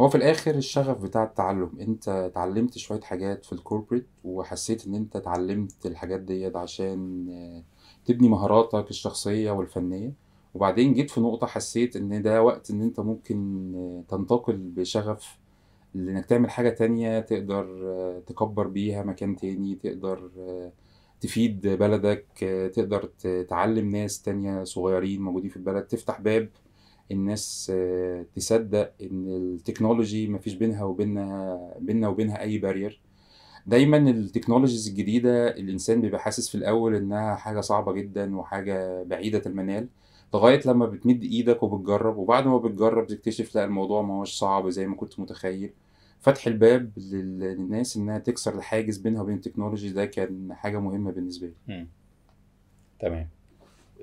هو 0.00 0.08
في 0.08 0.14
الآخر 0.14 0.54
الشغف 0.54 1.02
بتاع 1.02 1.24
التعلم. 1.24 1.70
أنت 1.80 2.08
اتعلمت 2.08 2.78
شوية 2.78 3.00
حاجات 3.00 3.44
في 3.44 3.52
ال 3.52 3.57
corporate 3.57 4.06
وحسيت 4.24 4.86
إن 4.86 4.94
أنت 4.94 5.16
اتعلمت 5.16 5.86
الحاجات 5.86 6.20
ديت 6.20 6.56
عشان 6.56 7.28
آه، 7.30 7.62
تبني 8.04 8.28
مهاراتك 8.28 8.90
الشخصية 8.90 9.50
والفنية. 9.50 10.12
وبعدين 10.54 10.94
جيت 10.94 11.10
في 11.10 11.20
نقطة 11.20 11.46
حسيت 11.46 11.96
إن 11.96 12.22
ده 12.22 12.42
وقت 12.42 12.70
إن 12.70 12.82
أنت 12.82 13.00
ممكن 13.00 13.72
آه، 13.76 14.04
تنتقل 14.16 14.56
بشغف 14.56 15.38
لإنك 15.94 16.26
تعمل 16.26 16.50
حاجة 16.50 16.70
تانية 16.70 17.20
تقدر 17.20 17.80
آه، 17.88 18.22
تكبر 18.26 18.68
بيها 18.68 19.02
مكان 19.02 19.36
تاني 19.36 19.74
تقدر 19.74 20.30
تفيد 21.20 21.66
بلدك 21.66 22.26
تقدر 22.74 23.04
تعلم 23.48 23.90
ناس 23.90 24.22
تانية 24.22 24.64
صغيرين 24.64 25.22
موجودين 25.22 25.50
في 25.50 25.56
البلد 25.56 25.84
تفتح 25.86 26.20
باب 26.20 26.48
الناس 27.10 27.72
آه، 27.74 28.24
تصدق 28.36 28.92
إن 29.02 29.28
التكنولوجي 29.28 30.28
مفيش 30.28 30.54
بينها 30.54 30.84
وبينها 30.84 31.58
بيننا 31.78 32.08
وبينها 32.08 32.40
أي 32.40 32.58
بارير 32.58 33.00
دايما 33.66 33.96
التكنولوجيز 33.96 34.88
الجديدة 34.88 35.48
الإنسان 35.48 36.00
بيبقى 36.00 36.20
حاسس 36.20 36.48
في 36.48 36.54
الأول 36.54 36.94
إنها 36.94 37.34
حاجة 37.34 37.60
صعبة 37.60 37.92
جدا 37.92 38.36
وحاجة 38.36 39.02
بعيدة 39.02 39.42
المنال 39.46 39.88
لغاية 40.34 40.60
لما 40.66 40.86
بتمد 40.86 41.22
إيدك 41.22 41.62
وبتجرب 41.62 42.16
وبعد 42.16 42.46
ما 42.46 42.58
بتجرب 42.58 43.06
تكتشف 43.06 43.54
لا 43.54 43.64
الموضوع 43.64 44.02
ما 44.02 44.14
هوش 44.14 44.32
صعب 44.38 44.68
زي 44.68 44.86
ما 44.86 44.96
كنت 44.96 45.20
متخيل. 45.20 45.70
فتح 46.20 46.46
الباب 46.46 46.90
لل- 46.96 47.40
للناس 47.40 47.96
إنها 47.96 48.18
تكسر 48.18 48.54
الحاجز 48.58 48.98
بينها 48.98 49.22
وبين 49.22 49.34
ال 49.36 49.41
technology 49.41 49.90
ده 49.90 50.04
كان 50.04 50.54
حاجة 50.54 50.80
مهمة 50.80 51.10
بالنسبة 51.12 51.46
لي. 51.46 51.52
تمام. 53.00 53.28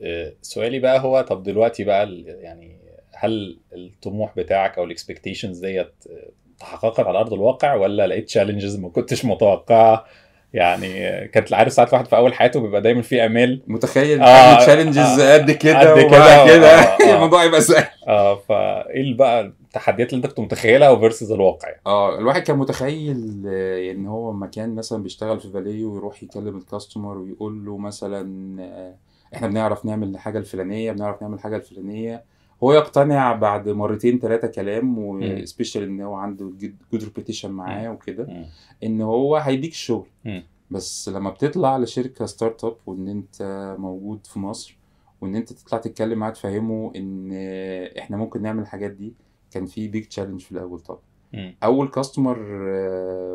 آه، 0.02 0.34
سؤالي 0.42 0.80
بقى 0.80 1.00
هو 1.04 1.22
طب 1.22 1.44
دلوقتي 1.44 1.84
بقى 1.84 2.14
يعني 2.22 2.78
هل 3.20 3.58
الطموح 3.74 4.34
بتاعك 4.38 4.78
أو 4.78 4.84
ال 4.84 4.90
expectations 4.90 5.60
ديت 5.60 5.94
آه، 6.12 6.30
تحققت 6.60 7.00
على 7.00 7.20
أرض 7.20 7.34
الواقع 7.34 7.74
ولا 7.76 8.08
لقيت 8.08 8.26
challenges 8.26 8.80
ما 8.80 8.90
كنتش 8.90 9.26
متوقعها 9.26 10.06
يعني 10.54 11.08
آه، 11.08 11.26
كانت 11.26 11.54
عارف 11.54 11.74
ساعات 11.74 11.90
الواحد 11.90 12.08
في 12.08 12.16
أول 12.18 12.34
حياته 12.34 12.60
بيبقى 12.60 12.82
دايما 12.82 13.02
في 13.02 13.26
أمال. 13.26 13.62
متخيل. 13.68 14.22
آه، 14.22 14.58
challenges 14.60 15.20
آه، 15.20 15.34
قد 15.34 15.52
كده 15.52 15.80
قد 15.80 16.00
كده، 16.00 16.46
كده 16.46 16.72
آه، 16.72 16.98
آه. 17.12 17.16
الموضوع 17.16 17.44
يبقى 17.44 17.62
سهل. 17.62 17.88
آه 18.08 18.36
فإيه 18.36 19.02
اللي 19.02 19.14
بقى 19.14 19.42
التحديات 19.42 20.14
اللي 20.14 20.18
أنت 20.18 20.28
كنت 20.28 20.40
متخيلها 20.40 20.90
و 20.90 20.96
versus 20.96 21.32
الواقع؟ 21.32 21.68
يعني. 21.68 21.82
آه 21.86 22.20
الواحد 22.20 22.42
كان 22.42 22.58
متخيل 22.58 23.44
آه، 23.48 23.92
إن 23.92 24.06
هو 24.06 24.34
مكان 24.34 24.76
مثلا 24.76 25.04
بيشتغل 25.04 25.40
في 25.40 25.50
فاليو 25.50 25.94
ويروح 25.94 26.24
يكلم 26.24 26.58
ال 26.58 26.65
customer 26.65 27.18
ويقول 27.18 27.66
له 27.66 27.78
مثلا 27.78 28.56
آه، 28.64 28.96
إحنا 29.36 29.48
بنعرف 29.48 29.86
نعمل 29.86 30.08
الحاجة 30.08 30.38
الفلانية 30.38 30.92
بنعرف 30.92 31.22
نعمل 31.22 31.34
الحاجة 31.36 31.56
الفلانية. 31.56 32.24
هو 32.64 32.74
يقتنع 32.74 33.34
بعد 33.36 33.70
مرتين 33.70 34.20
ثلاثة 34.20 34.48
كلام 34.48 34.98
و 35.00 35.10
special 35.10 35.84
إن 35.84 36.02
هو 36.02 36.14
عنده 36.14 36.52
good 36.92 37.04
reputation 37.04 37.52
معاه 37.52 37.92
وكده. 37.92 38.24
إن 38.84 39.02
هو 39.02 39.36
هيديك 39.36 39.72
الشغل. 39.72 40.08
بس 40.72 41.10
لما 41.10 41.30
بتطلع 41.30 41.78
لشركة 41.78 42.26
startup 42.26 42.76
وإن 42.86 43.08
أنت 43.08 43.76
موجود 43.80 44.26
في 44.28 44.40
مصر 44.40 44.78
وإن 45.22 45.36
أنت 45.36 45.54
تطلع 45.54 45.78
تتكلم 45.80 46.20
معاه 46.20 46.32
تفهمه 46.32 46.92
إن 46.96 47.30
آه، 47.34 48.00
إحنا 48.00 48.18
ممكن 48.18 48.42
نعمل 48.42 48.62
الحاجات 48.62 48.92
دي 48.92 49.14
كان 49.52 49.66
في 49.66 49.88
big 49.88 50.06
challenge 50.06 50.42
في 50.42 50.52
الأول 50.52 50.80
طبعا. 50.80 51.00
أول 51.64 51.88
customer 51.88 52.38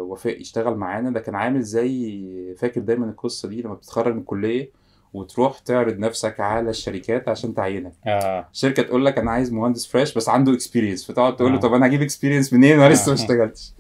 وافق 0.01 0.41
يشتغل 0.41 0.75
معانا 0.77 1.11
ده 1.11 1.21
كان 1.21 1.35
عامل 1.35 1.63
زي 1.63 2.55
فاكر 2.55 2.81
دايما 2.81 3.07
القصة 3.11 3.49
دي 3.49 3.63
لما 3.63 3.75
بتتخرج 3.75 4.15
من 4.15 4.21
الكلية 4.21 4.71
وتروح 5.13 5.59
تعرض 5.59 5.99
نفسك 5.99 6.41
على 6.41 6.71
الشركات 6.71 7.29
عشان 7.29 7.55
تعينك 7.55 7.93
آه 8.07 8.49
الشركة 8.53 8.83
تقول 8.83 9.05
لك 9.07 9.19
أنا 9.19 9.31
عايز 9.31 9.53
مهندس 9.53 9.87
fresh 9.87 10.15
بس 10.15 10.29
عنده 10.29 10.53
experience 10.55 11.11
فتقعد 11.11 11.37
تقول 11.37 11.53
له 11.53 11.59
آه. 11.59 11.61
طب 11.61 11.75
أنا 11.75 11.87
هجيب 11.87 12.03
experience 12.03 12.53
منين 12.53 12.79
وأنا 12.79 12.93
لسه 12.93 13.13
ما 13.13 13.19
آه. 13.19 13.23
اشتغلتش 13.23 13.73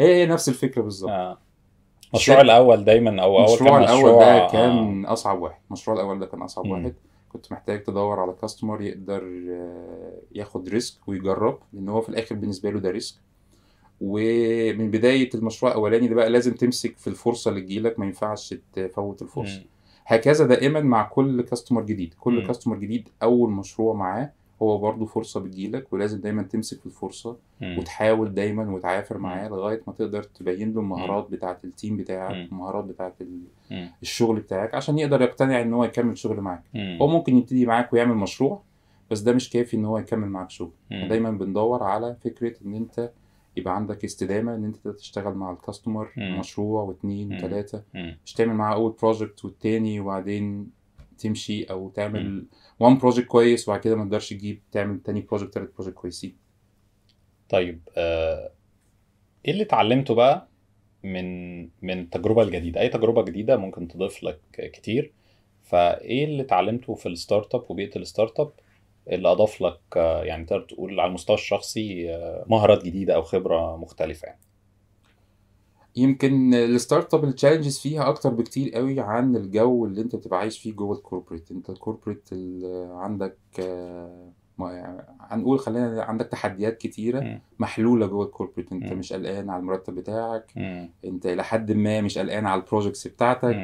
هي 0.00 0.14
هي 0.14 0.26
نفس 0.26 0.48
الفكرة 0.48 0.82
بالظبط 0.82 1.10
آه 1.10 1.38
المشروع 2.14 2.40
الأول 2.40 2.84
دايما 2.84 3.22
أو 3.22 3.38
أول 3.38 3.48
المشروع 3.48 3.70
كان 3.70 3.82
الأول 3.82 4.18
ده 4.20 4.44
آه. 4.44 4.50
كان 4.52 5.04
أصعب 5.06 5.42
واحد 5.42 5.60
المشروع 5.68 5.96
الأول 5.96 6.18
ده 6.18 6.26
كان 6.26 6.42
أصعب 6.42 6.64
مم. 6.64 6.70
واحد 6.72 6.94
كنت 7.28 7.52
محتاج 7.52 7.82
تدور 7.82 8.20
على 8.20 8.34
customer 8.40 8.82
يقدر 8.82 9.22
آه، 9.50 10.12
ياخد 10.32 10.68
risk 10.68 11.08
ويجرب 11.08 11.58
لأن 11.72 11.88
هو 11.88 12.00
في 12.00 12.08
الآخر 12.08 12.34
بالنسبة 12.34 12.70
له 12.70 12.80
ده 12.80 12.90
risk 12.90 13.14
ومن 14.00 14.90
بداية 14.90 15.30
المشروع 15.34 15.72
الأولاني 15.72 16.08
ده 16.08 16.14
بقى 16.14 16.30
لازم 16.30 16.52
تمسك 16.54 16.98
في 16.98 17.06
الفرصة 17.06 17.48
اللي 17.48 17.60
تجيلك 17.60 17.98
ما 17.98 18.06
ينفعش 18.06 18.54
تفوت 18.72 19.22
الفرصة 19.22 19.58
مم. 19.58 19.64
هكذا 20.10 20.46
دائما 20.46 20.80
مع 20.80 21.02
كل 21.02 21.42
كاستمر 21.42 21.82
جديد 21.82 22.14
كل. 22.20 22.46
كاستمر 22.46 22.76
جديد 22.76 23.08
أول 23.22 23.50
مشروع 23.50 23.94
معاه 23.94 24.32
هو 24.62 24.78
برضه 24.78 25.06
فرصة 25.06 25.40
بتجيلك 25.40 25.92
ولازم 25.92 26.20
دايما 26.20 26.42
تمسك 26.42 26.80
في 26.80 26.86
الفرصة 26.86 27.36
مم. 27.60 27.78
وتحاول 27.78 28.34
دايما 28.34 28.70
وتعافر 28.74 29.18
معاه 29.18 29.48
لغاية 29.48 29.82
ما 29.86 29.92
تقدر 29.92 30.22
تبين 30.22 30.72
له 30.74 30.80
المهارات 30.80 31.30
بتاعة 31.30 31.58
التيم 31.64 31.96
بتاعك. 31.96 32.36
المهارات 32.36 32.84
بتاعة. 32.84 33.12
الشغل 34.02 34.40
بتاعك 34.40 34.74
عشان 34.74 34.98
يقدر 34.98 35.22
يقتنع 35.22 35.60
إن 35.60 35.74
هو 35.74 35.84
يكمل 35.84 36.18
شغل 36.18 36.40
معاك. 36.40 36.62
هو 37.02 37.06
ممكن 37.06 37.36
يبتدي 37.36 37.66
معاك 37.66 37.92
ويعمل 37.92 38.14
مشروع 38.14 38.62
بس 39.10 39.20
ده 39.20 39.32
مش 39.32 39.50
كافي 39.50 39.76
إن 39.76 39.84
هو 39.84 39.98
يكمل 39.98 40.28
معاك 40.28 40.50
شغل. 40.50 40.70
دايما 41.08 41.30
بندور 41.30 41.82
على 41.82 42.16
فكرة 42.24 42.54
إن 42.66 42.74
أنت 42.74 43.10
يبقى 43.56 43.76
عندك 43.76 44.04
استدامة 44.04 44.54
إن 44.54 44.64
أنت 44.64 44.88
تشتغل 44.88 45.34
مع 45.34 45.52
الكاستمر. 45.52 46.12
مشروع 46.38 46.82
واثنين. 46.82 47.32
وثلاثه. 47.36 47.84
مش 48.24 48.32
تعمل 48.34 48.54
معاه 48.54 48.74
أول 48.74 48.96
project 49.02 49.44
والتاني 49.44 50.00
وبعدين 50.00 50.70
تمشي 51.18 51.64
أو 51.64 51.88
تعمل 51.90 52.46
one 52.80 52.98
project 52.98 53.26
كويس 53.26 53.68
وبعد 53.68 53.80
كده 53.80 53.96
ما 53.96 54.04
تقدرش 54.04 54.30
تجيب 54.30 54.62
تعمل 54.72 55.00
تاني 55.02 55.20
project 55.20 55.54
تالت 55.54 55.74
project 55.76 55.94
كويسين 55.96 56.36
طيب 57.48 57.80
آه، 57.96 58.52
إيه 59.46 59.52
اللي 59.52 59.62
اتعلمته 59.62 60.14
بقى 60.14 60.48
من 61.04 61.60
من 61.62 61.98
التجربة 62.00 62.42
الجديدة 62.42 62.80
أي 62.80 62.88
تجربة 62.88 63.22
جديدة 63.24 63.56
ممكن 63.56 63.88
تضيف 63.88 64.22
لك 64.24 64.40
كتير 64.72 65.12
فإيه 65.62 66.24
اللي 66.24 66.42
اتعلمته 66.42 66.94
في 66.94 67.08
ال 67.08 67.54
startup 67.54 67.64
وبيئة 67.70 67.96
ال 67.98 68.40
startup 68.40 68.52
اللي 69.10 69.32
أضاف 69.32 69.60
لك 69.62 69.80
آه، 69.96 70.24
يعني 70.24 70.44
تقدر 70.44 70.62
تقول 70.62 71.00
على 71.00 71.08
المستوى 71.08 71.36
الشخصي 71.36 72.14
آه، 72.14 72.44
مهارات 72.48 72.84
جديدة 72.84 73.14
أو 73.14 73.22
خبرة 73.22 73.76
مختلفة 73.76 74.26
يعني 74.26 74.40
يمكن 75.96 76.54
ال 76.54 76.62
startup 76.62 77.14
ال 77.14 77.24
challenges 77.24 77.78
فيها 77.78 78.08
أكتر 78.08 78.30
بكتير 78.30 78.74
قوي 78.74 79.00
عن 79.00 79.36
الجو 79.36 79.86
اللي 79.86 80.00
أنت 80.00 80.16
بتبقى 80.16 80.38
عايش 80.38 80.58
فيه 80.58 80.72
جوه 80.72 80.96
ال 80.96 81.01
corporate 81.01 81.50
أنت 81.50 81.70
ال 81.70 81.76
corporate 81.76 82.28
ال- 82.32 82.92
عندك 82.92 83.36
آه، 83.60 84.32
ما 84.58 84.72
يعني 84.72 85.02
هنقول 85.20 85.58
خلينا 85.58 86.02
عندك 86.02 86.26
تحديات 86.26 86.78
كتيرة. 86.78 87.20
محلولة 87.58 88.06
جوه 88.06 88.24
ال 88.26 88.31
corporate 88.31 88.72
أنت. 88.72 88.84
مش 88.92 89.12
قلقان 89.12 89.50
على 89.50 89.60
المرتب 89.60 89.94
بتاعك. 89.94 90.52
أنت 91.04 91.26
إلى 91.26 91.44
حد 91.44 91.72
ما 91.72 92.00
مش 92.00 92.18
قلقان 92.18 92.46
على 92.46 92.60
ال 92.60 92.65
projects 92.65 93.08
بتاعتك. 93.08 93.54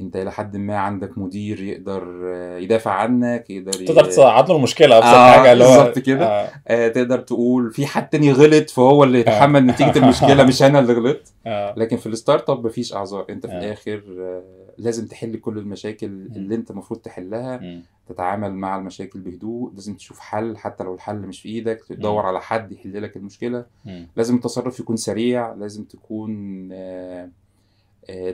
انت 0.00 0.16
إلى 0.16 0.32
حد 0.32 0.56
ما 0.56 0.78
عندك 0.78 1.18
مدير 1.18 1.62
يقدر 1.62 2.20
آه، 2.34 2.58
يدافع 2.58 2.90
عنك 2.90 3.50
يقدر 3.50 3.72
تقدر 3.72 4.04
تصعد 4.04 4.48
له 4.48 4.56
المشكلة 4.56 4.98
أبسط 4.98 5.08
آه، 5.08 5.32
حاجة 5.32 5.52
اللي 5.52 5.64
هو 5.64 5.68
بالظبط 5.68 5.98
كده. 5.98 6.26
آه. 6.26 6.50
آه، 6.68 6.88
تقدر 6.88 7.18
تقول 7.20 7.72
في 7.72 7.86
حد 7.86 8.08
تاني 8.08 8.32
غلط 8.32 8.70
فهو 8.70 9.04
اللي 9.04 9.20
يتحمل 9.20 9.66
نتيجة 9.66 9.98
المشكلة 9.98 10.44
مش 10.44 10.62
أنا 10.62 10.78
اللي 10.78 10.92
غلطت 10.92 11.32
آه. 11.46 11.74
لكن 11.76 11.96
في 11.96 12.06
ال 12.06 12.50
startup 12.50 12.66
مفيش 12.66 12.94
أعذار 12.94 13.26
أنت 13.30 13.46
في 13.46 13.52
آه. 13.52 13.58
الآخر 13.58 14.02
آه، 14.20 14.42
لازم 14.78 15.06
تحل 15.06 15.36
كل 15.36 15.58
المشاكل 15.58 16.06
اللي 16.06 16.54
أنت 16.54 16.70
المفروض 16.70 17.00
تحلها 17.00 17.56
مم. 17.56 17.82
تتعامل 18.08 18.54
مع 18.54 18.76
المشاكل 18.76 19.20
بهدوء 19.20 19.72
لازم 19.74 19.94
تشوف 19.94 20.18
حل 20.18 20.56
حتى 20.56 20.84
لو 20.84 20.94
الحل 20.94 21.16
مش 21.16 21.40
في 21.40 21.48
إيدك 21.48 21.80
تدور 21.88 22.26
على 22.26 22.40
حد 22.40 22.72
يحل 22.72 23.02
لك 23.02 23.16
المشكلة 23.16 23.64
مم. 23.84 24.08
لازم 24.16 24.34
التصرف 24.34 24.80
يكون 24.80 24.96
سريع 24.96 25.52
لازم 25.52 25.84
تكون 25.84 26.68
آه، 26.72 27.24
آه، 27.24 27.28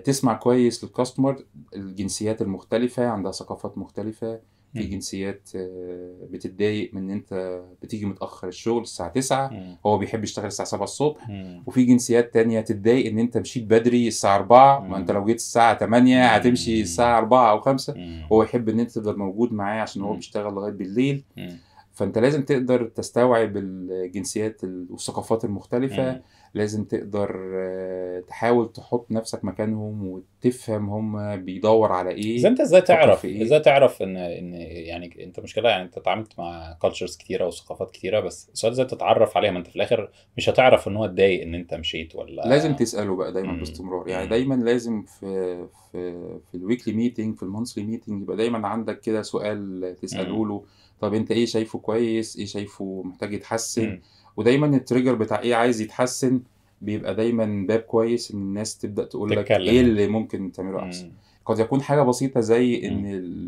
تسمع 0.05 0.35
كويس 0.35 0.85
للكاستمر 0.85 1.45
الجنسيات 1.77 2.43
المختلفة 2.43 3.07
عندها 3.07 3.33
ثقافات 3.33 3.79
مختلفة 3.79 4.41
في. 4.75 4.83
جنسيات 4.83 5.49
آه، 5.57 6.15
بتتضايق 6.31 6.95
من 6.95 7.03
إن 7.03 7.11
أنت 7.11 7.61
بتيجي 7.83 8.07
متأخر 8.07 8.49
الشغل 8.49 8.83
الساعة 8.83 9.09
9 9.09 9.49
مم. 9.53 9.77
هو 9.87 9.99
بيحب 9.99 10.25
يشتغل 10.25 10.47
الساعة 10.47 10.69
7 10.69 10.85
الصبح. 10.85 11.31
وفي 11.67 11.85
جنسيات 11.85 12.35
تانية 12.35 12.61
تتضايق 12.61 13.07
إن 13.11 13.19
أنت 13.19 13.39
مشيت 13.39 13.65
بدري 13.65 14.09
الساعة 14.09 14.37
4 14.37 14.81
مم. 14.81 14.91
ما 14.91 14.97
أنت 14.97 15.11
لو 15.11 15.25
جيت 15.25 15.37
الساعة 15.37 15.79
8 15.79 16.27
هتمشي 16.27 16.81
الساعة 16.81 17.19
4 17.19 17.51
أو 17.51 17.61
5 17.61 17.95
مم. 17.95 18.23
هو 18.33 18.43
يحب 18.43 18.69
إن 18.69 18.81
أنت 18.81 18.91
تفضل 18.91 19.19
موجود 19.19 19.53
معاه 19.53 19.83
عشان 19.83 20.03
هو. 20.03 20.15
بيشتغل 20.15 20.55
لغاية 20.55 20.73
بالليل. 20.73 21.25
فانت 21.93 22.19
لازم 22.19 22.43
تقدر 22.43 22.85
تستوعب 22.85 23.57
الجنسيات 23.57 24.65
والثقافات 24.65 25.45
المختلفة 25.45 26.13
مم. 26.13 26.23
لازم 26.55 26.85
تقدر 26.85 27.53
آه، 27.55 28.21
تحاول 28.21 28.73
تحط 28.73 29.07
نفسك 29.11 29.45
مكانهم 29.45 30.07
وتفهم 30.07 30.91
هم 30.91 31.37
بيدور 31.45 31.93
على 31.93 32.11
إيه 32.11 32.37
إزاي 32.37 32.51
أنت 32.51 32.61
إزاي 32.61 32.81
تعرف 32.81 33.25
إيه؟ 33.25 33.43
إزاي 33.43 33.61
تعرف 33.61 34.03
إن 34.03 34.17
إن 34.17 34.53
يعني 34.55 35.25
أنت 35.25 35.41
مشكلة 35.41 35.69
يعني 35.69 35.83
أنت 35.83 35.99
اتعاملت 35.99 36.39
مع 36.39 36.79
كالتشرز 36.83 37.17
كتيرة 37.17 37.47
وثقافات 37.47 37.91
كتيرة 37.91 38.21
بس 38.21 38.51
السؤال 38.53 38.73
إزاي 38.73 38.87
تتعرف 38.87 39.37
عليها 39.37 39.51
ما 39.51 39.59
أنت 39.59 39.67
في 39.67 39.77
الآخر 39.77 40.11
مش 40.37 40.49
هتعرف 40.49 40.89
إن 40.89 40.97
هو 40.97 41.05
اتضايق 41.05 41.43
إن 41.43 41.55
أنت 41.55 41.75
مشيت 41.75 42.17
ولا 42.17 42.43
لازم 42.43 42.75
تسأله 42.75 43.17
بقى 43.17 43.33
دايما 43.33 43.53
مم. 43.53 43.59
باستمرار 43.59 44.09
يعني. 44.09 44.27
دايما 44.27 44.55
لازم 44.55 45.03
في 45.03 45.57
في 45.93 46.39
في 46.51 46.55
ال 46.55 46.61
weekly 46.61 46.95
meeting 46.95 47.37
في 47.37 47.43
ال 47.43 47.48
monthly 47.48 47.85
meeting 47.85 48.23
يبقى 48.23 48.37
دايما 48.37 48.69
عندك 48.69 49.01
كده 49.01 49.23
سؤال 49.23 49.97
تسأله 50.03 50.47
له 50.47 50.65
طب 51.01 51.15
أنت 51.15 51.31
إيه 51.31 51.47
شايفه 51.47 51.79
كويس 51.79 52.37
إيه 52.37 52.47
شايفه 52.47 53.03
محتاج 53.05 53.33
يتحسن. 53.33 54.01
ودايما 54.37 54.67
ال 54.67 54.73
trigger 54.73 55.15
بتاع 55.15 55.41
إيه 55.41 55.55
عايز 55.55 55.81
يتحسن 55.81 56.41
بيبقى 56.81 57.15
دايما 57.15 57.65
باب 57.69 57.81
كويس 57.81 58.31
إن 58.31 58.39
الناس 58.41 58.79
تبدأ 58.79 59.05
تقول 59.05 59.31
لك. 59.31 59.51
إيه 59.53 59.81
اللي 59.81 60.07
ممكن 60.09 60.53
تعمله 60.53 60.83
أحسن 60.83 61.07
مم. 61.07 61.13
قد 61.45 61.59
يكون 61.59 61.83
حاجة 61.83 62.03
بسيطة 62.03 62.41
زي 62.41 62.89
إن 62.89 63.05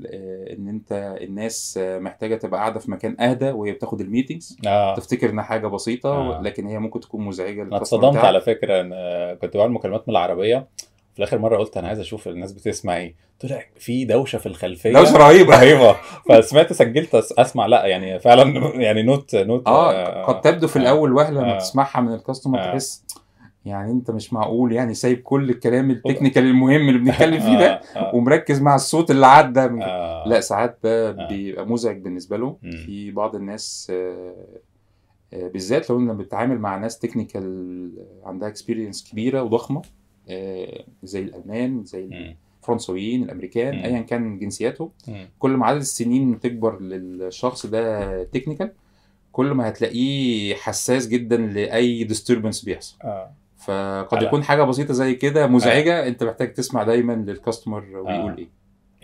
آه، 0.06 0.52
إن 0.54 0.68
أنت 0.68 1.16
الناس 1.20 1.78
آه، 1.82 1.98
محتاجة 1.98 2.34
تبقى 2.34 2.60
قاعدة 2.60 2.80
في 2.80 2.90
مكان 2.90 3.20
أهدى 3.20 3.50
وهي 3.50 3.72
بتاخد 3.72 4.00
ال 4.00 4.06
meetings 4.06 4.56
آه 4.66 4.94
تفتكر 4.94 5.30
إنها 5.30 5.44
حاجة 5.44 5.66
بسيطة 5.66 6.08
آه. 6.10 6.42
لكن 6.42 6.66
هي 6.66 6.78
ممكن 6.78 7.00
تكون 7.00 7.24
مزعجة 7.24 7.62
أنا 7.62 7.76
اتصدمت. 7.76 8.16
على 8.16 8.40
فكرة 8.40 8.80
إن 8.80 8.90
آه، 8.94 9.34
كنت 9.34 9.56
بعمل 9.56 9.72
مكالمات 9.72 10.08
من 10.08 10.12
العربية 10.12 10.66
في 11.12 11.18
الآخر 11.18 11.38
مره 11.38 11.56
قلت 11.56 11.76
أنا 11.76 11.88
عايز 11.88 12.00
أشوف 12.00 12.28
الناس 12.28 12.52
بتسمع 12.52 12.96
إيه 12.96 13.14
طلع 13.40 13.62
في 13.78 14.04
دوشة 14.04 14.38
في 14.38 14.46
الخلفية 14.46 14.92
دوشة 14.92 15.16
رهيبة 15.16 15.56
رهيبة 15.56 15.96
فسمعت 16.28 16.72
سجلت 16.72 17.14
أسمع 17.14 17.66
لا 17.66 17.86
يعني 17.86 18.20
فعلا 18.20 18.72
يعني 18.74 19.02
not 19.02 19.34
not 19.34 19.66
آه 19.66 20.24
قد 20.24 20.40
تبدو 20.40 20.66
في 20.66 20.78
آه. 20.78 20.82
الأول 20.82 21.12
وهلة 21.12 21.40
لما 21.40 21.54
آه. 21.54 21.58
تسمعها 21.58 22.00
من 22.00 22.14
ال 22.14 22.19
customer 22.19 22.58
آه. 22.60 22.64
تحس 22.64 23.04
يعني 23.64 23.90
أنت 23.90 24.10
مش 24.10 24.32
معقول 24.32 24.72
يعني 24.72 24.94
سايب 24.94 25.22
كل 25.22 25.50
الكلام 25.50 25.90
ال 25.90 25.96
technical 25.96 26.44
المهم 26.44 26.88
اللي 26.88 26.98
بنتكلم 26.98 27.40
فيه 27.46 27.58
ده 27.58 27.72
آه، 27.72 27.98
آه، 27.98 28.14
ومركز 28.14 28.60
مع 28.60 28.74
الصوت 28.74 29.10
اللي 29.10 29.26
عدى 29.26 29.68
من 29.68 29.82
آه. 29.82 30.24
لا 30.28 30.40
ساعات 30.40 30.78
ده 30.84 31.10
آه. 31.10 31.28
بيبقى 31.28 31.66
مزعج 31.66 31.96
بالنسبة 31.96 32.36
له. 32.36 32.56
في 32.62 33.10
بعض 33.10 33.34
الناس 33.34 33.92
آه، 33.94 34.34
آه، 35.34 35.48
بالذات 35.48 35.90
لو 35.90 36.00
انت 36.00 36.10
بتتعامل 36.10 36.58
مع 36.58 36.76
ناس 36.76 36.98
technical 36.98 37.92
عندها 38.24 38.48
experience 38.48 39.10
كبيرة 39.10 39.42
وضخمة 39.42 39.78
آه، 39.80 40.01
زي 41.02 41.20
الألمان 41.20 41.84
زي. 41.84 42.34
الفرنسويين 42.62 43.22
الأمريكان. 43.22 43.74
ايا 43.74 44.00
كان 44.00 44.38
جنسياتهم. 44.38 44.90
كل 45.38 45.50
ما 45.50 45.66
عدد 45.66 45.80
السنين 45.80 46.40
تكبر 46.40 46.80
للشخص 46.80 47.66
ده 47.66 48.22
technical 48.24 48.72
كل 49.32 49.46
ما 49.46 49.68
هتلاقيه 49.68 50.54
حساس 50.54 51.08
جدا 51.08 51.36
لأي 51.36 52.04
disturbance 52.04 52.64
بيحصل 52.64 52.96
آه. 53.04 53.30
فقد 53.56 54.22
يكون 54.22 54.42
حاجة 54.44 54.62
بسيطة 54.62 54.94
زي 54.94 55.14
كده 55.14 55.46
مزعجة 55.46 56.06
أنت 56.06 56.24
محتاج 56.24 56.52
تسمع 56.52 56.82
دايما 56.82 57.12
لل 57.12 57.26
customer 57.26 57.84
ويقول 57.84 58.08
آه. 58.32 58.36
إيه 58.38 58.48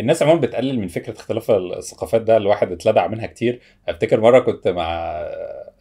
الناس 0.01 0.23
عموما 0.23 0.41
بتقلل 0.41 0.81
من 0.81 0.89
فكرة 0.89 1.13
اختلاف 1.13 1.51
الثقافات 1.51 2.23
ده 2.23 2.37
الواحد 2.37 2.73
اتلدع 2.73 3.07
منها 3.07 3.27
كتير 3.27 3.61
أفتكر 3.89 4.21
مرة 4.21 4.39
كنت 4.39 4.69
مع 4.69 5.23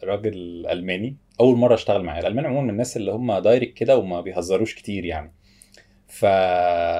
راجل 0.04 0.66
ألماني 0.70 1.16
أول 1.40 1.56
مرة 1.56 1.74
أشتغل 1.74 2.02
معاه. 2.02 2.20
الألمان 2.20 2.46
عموما 2.46 2.62
من 2.62 2.70
الناس 2.70 2.96
اللي 2.96 3.12
هم 3.12 3.38
direct 3.38 3.74
كده 3.74 3.96
وما 3.96 4.20
بيهزروش 4.20 4.74
كتير 4.74 5.04
يعني. 5.04 5.32
ف... 6.08 6.26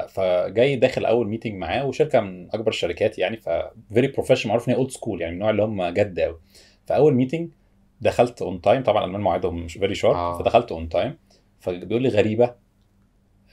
فجاي 0.09 0.77
داخل 0.77 1.05
أول 1.05 1.29
meeting 1.29 1.55
معاه 1.55 1.87
وشركة 1.87 2.21
من 2.21 2.49
أكبر 2.55 2.69
الشركات 2.69 3.19
يعني 3.19 3.37
ف 3.37 3.49
very 3.95 4.07
professional 4.07 4.49
معروف 4.49 4.69
إن 4.69 4.73
هي 4.73 4.79
old 4.79 4.91
school 4.91 5.21
يعني 5.21 5.33
من 5.33 5.37
النوع 5.37 5.51
اللي 5.51 5.63
هم 5.63 5.85
جد 5.85 6.21
قوي 6.21 6.39
فاول 6.87 7.15
meeting 7.15 7.49
دخلت 8.01 8.43
on 8.43 8.61
time 8.61 8.83
طبعا 8.83 9.03
الألمان 9.05 9.21
مواعيدهم 9.21 9.65
مش 9.65 9.73
very 9.73 9.95
sharp 9.95 10.15
آه. 10.17 10.39
فدخلت 10.39 10.73
on 10.73 10.89
time 10.89 11.17
فبيقول 11.61 12.03
لي 12.03 12.09
غريبة 12.09 12.55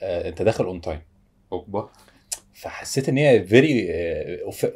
آه، 0.02 0.28
أنت 0.28 0.42
داخل 0.42 0.64
on 0.64 0.80
time 0.80 1.00
أوبا. 1.52 1.88
فحسيت 2.54 3.08
إن 3.08 3.16
هي 3.16 3.44
very 3.44 3.88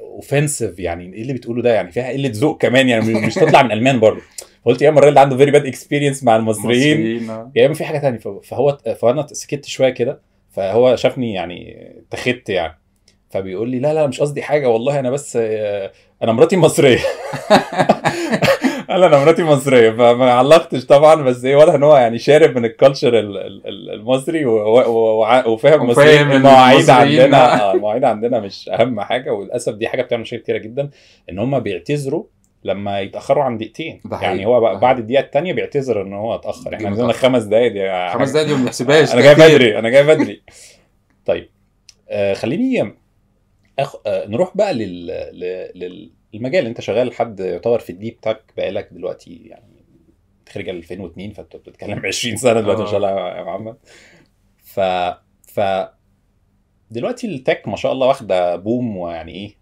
offensive 0.01 0.79
يعني. 0.79 1.15
إيه 1.15 1.23
اللي 1.23 1.33
بتقوله 1.33 1.63
ده 1.63 1.75
يعني؟ 1.75 1.93
فيها 1.93 2.09
قلة 2.09 2.31
ذوق 2.35 2.61
كمان 2.61 2.89
يعني 2.89 3.15
مش 3.27 3.35
تطلع 3.35 3.63
من 3.63 3.73
ألمان 3.73 4.01
برضه. 4.01 4.21
فقلت 4.65 4.83
يا 4.83 4.89
إما 4.89 4.99
الراجل 4.99 5.15
ده 5.15 5.21
عنده 5.21 5.37
very 5.37 5.51
bad 5.51 5.67
experience 5.67 6.25
مع 6.25 6.37
المصريين. 6.37 6.99
مصريين، 7.01 7.31
آه. 7.31 7.51
يا 7.57 7.67
إما 7.67 7.75
في 7.75 7.85
حاجة 7.85 7.99
تانية. 7.99 8.19
ف- 8.19 8.29
فهو 8.29 8.79
فأنا 9.03 9.27
سكت 9.33 9.65
شوية 9.67 9.91
كده 9.91 10.21
فهو 10.51 10.97
شافني 10.97 11.35
يعني 11.35 11.87
اتخذت 12.09 12.49
يعني. 12.49 12.79
فبيقول 13.31 13.69
لي 13.71 13.79
لا 13.79 13.95
لا 13.95 14.07
مش 14.07 14.21
قصدي 14.21 14.43
حاجة 14.43 14.69
والله 14.69 14.99
أنا 14.99 15.11
بس 15.11 15.39
آه، 15.41 15.93
أنا 16.23 16.33
مراتي 16.33 16.57
مصرية. 16.57 16.99
قال 18.91 19.05
أنا 19.05 19.19
مراتي 19.19 19.43
مصرية. 19.43 19.91
فما 19.91 20.31
علقتش 20.33 20.87
طبعا 20.87 21.15
بس 21.23 21.45
إيه 21.45 21.57
واضح 21.57 21.75
إن 21.75 21.83
هو 21.83 21.97
يعني 21.97 22.19
شارب 22.19 22.59
من 22.59 22.65
ال 22.65 22.71
culture 22.72 23.19
ال- 23.19 23.37
ال- 23.37 23.67
ال- 23.67 23.91
المصري 23.91 24.45
وفاهم 24.47 25.83
المصريين 25.83 26.31
المواعيد 26.33 26.79
المصريين. 26.79 27.21
عندنا. 27.21 27.73
المواعيد 27.73 28.05
عندنا 28.05 28.41
مش 28.41 28.69
أهم 28.69 29.01
حاجة 29.01 29.31
وللأسف 29.33 29.75
دي 29.75 29.89
حاجة 29.89 30.03
بتعمل 30.03 30.23
مشاكل 30.23 30.43
كتيرة 30.43 30.59
جدا 30.59 30.91
إن 31.31 31.39
هم 31.39 31.59
بيعتذروا 31.59 32.25
لما 32.65 33.01
يتأخروا 33.01 33.45
عن 33.45 33.57
دقيقتين. 33.59 34.01
يعني 34.23 34.47
هو 34.47 34.61
بقى 34.61 34.81
بعد. 34.81 34.99
الدقيقة 34.99 35.21
الثانية 35.21 35.53
بيعتذر 35.53 36.03
إن 36.03 36.13
هو 36.13 36.35
اتأخر 36.35 36.75
إحنا 36.75 36.79
جه 36.79 36.87
عندنا. 36.91 37.13
خمس 37.13 37.43
دقايق 37.43 37.73
دي 37.73 38.13
خمس 38.19 38.31
دقايق 38.31 38.47
دي 38.49 38.55
ما 38.55 38.63
بنحسبهاش 38.63 39.13
أنا 39.15 39.21
جاي. 39.23 39.35
بدري 39.35 39.79
أنا 39.79 39.89
جاي 39.89 40.03
بدري 40.07 40.43
طيب 41.27 41.49
آه 42.09 42.35
خليني 42.35 42.95
أخ... 43.79 43.97
آه 44.07 44.27
نروح 44.27 44.57
بقى 44.57 44.75
لل... 44.75 45.07
لل... 45.75 46.11
للمجال 46.35 46.59
اللي 46.59 46.69
أنت 46.69 46.81
شغال 46.81 47.07
لحد 47.07 47.41
يعتبر 47.41 47.79
في 47.79 47.91
الديب 47.91 48.21
تاك 48.21 48.43
بقالك 48.57 48.89
دلوقتي 48.93 49.43
يعني 49.47 49.85
خريج 50.53 50.69
2002 50.69 51.31
فأنت 51.33 51.57
بتتكلم 51.57 52.03
20 52.07 52.37
سنة 52.37 52.61
دلوقتي 52.61 52.83
ما 52.83 52.87
شاء 52.89 52.97
الله 52.97 53.11
يا 53.11 53.43
محمد 53.45 53.77
ف 54.59 54.81
ف 55.53 55.61
دلوقتي 56.91 57.27
التك 57.27 57.69
ما 57.69 57.77
شاء 57.77 57.93
الله 57.93 58.07
واخدة 58.07 58.57
بوم 58.57 58.97
ويعني 58.97 59.33
إيه 59.35 59.60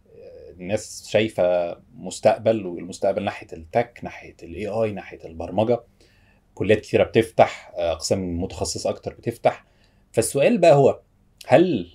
الناس 0.60 1.08
شايفة 1.10 1.76
مستقبل 1.96 2.66
والمستقبل 2.66 3.24
ناحية 3.24 3.46
التك 3.52 4.00
ناحية 4.02 4.36
الاي 4.42 4.66
اي 4.66 4.92
ناحية 4.92 5.18
البرمجة. 5.24 5.80
كليات 6.54 6.80
كتيرة 6.80 7.04
بتفتح 7.04 7.72
آه، 7.76 7.92
اقسام 7.92 8.42
متخصصه 8.42 8.90
أكتر 8.90 9.14
بتفتح. 9.14 9.64
فالسؤال 10.12 10.58
بقى 10.58 10.74
هو 10.74 11.00
هل 11.46 11.88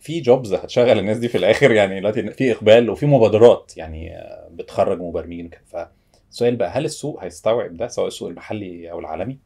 في 0.00 0.20
جوبز 0.20 0.54
هتشغل 0.54 0.98
الناس 0.98 1.18
دي 1.18 1.28
في 1.28 1.38
الآخر؟ 1.38 1.70
يعني 1.72 2.00
دلوقتي 2.00 2.30
في 2.30 2.52
إقبال 2.52 2.90
وفي 2.90 3.06
مبادرات 3.06 3.72
يعني 3.76 4.16
آه، 4.16 4.48
بتخرج 4.52 5.00
مبرمجين 5.00 5.50
فالسؤال 5.66 6.56
بقى 6.56 6.68
هل 6.70 6.84
السوق 6.84 7.24
هيستوعب 7.24 7.76
ده؟ 7.76 7.88
سواء 7.88 8.06
السوق 8.06 8.28
المحلي 8.28 8.90
أو 8.90 8.98
العالمي؟ 8.98 9.38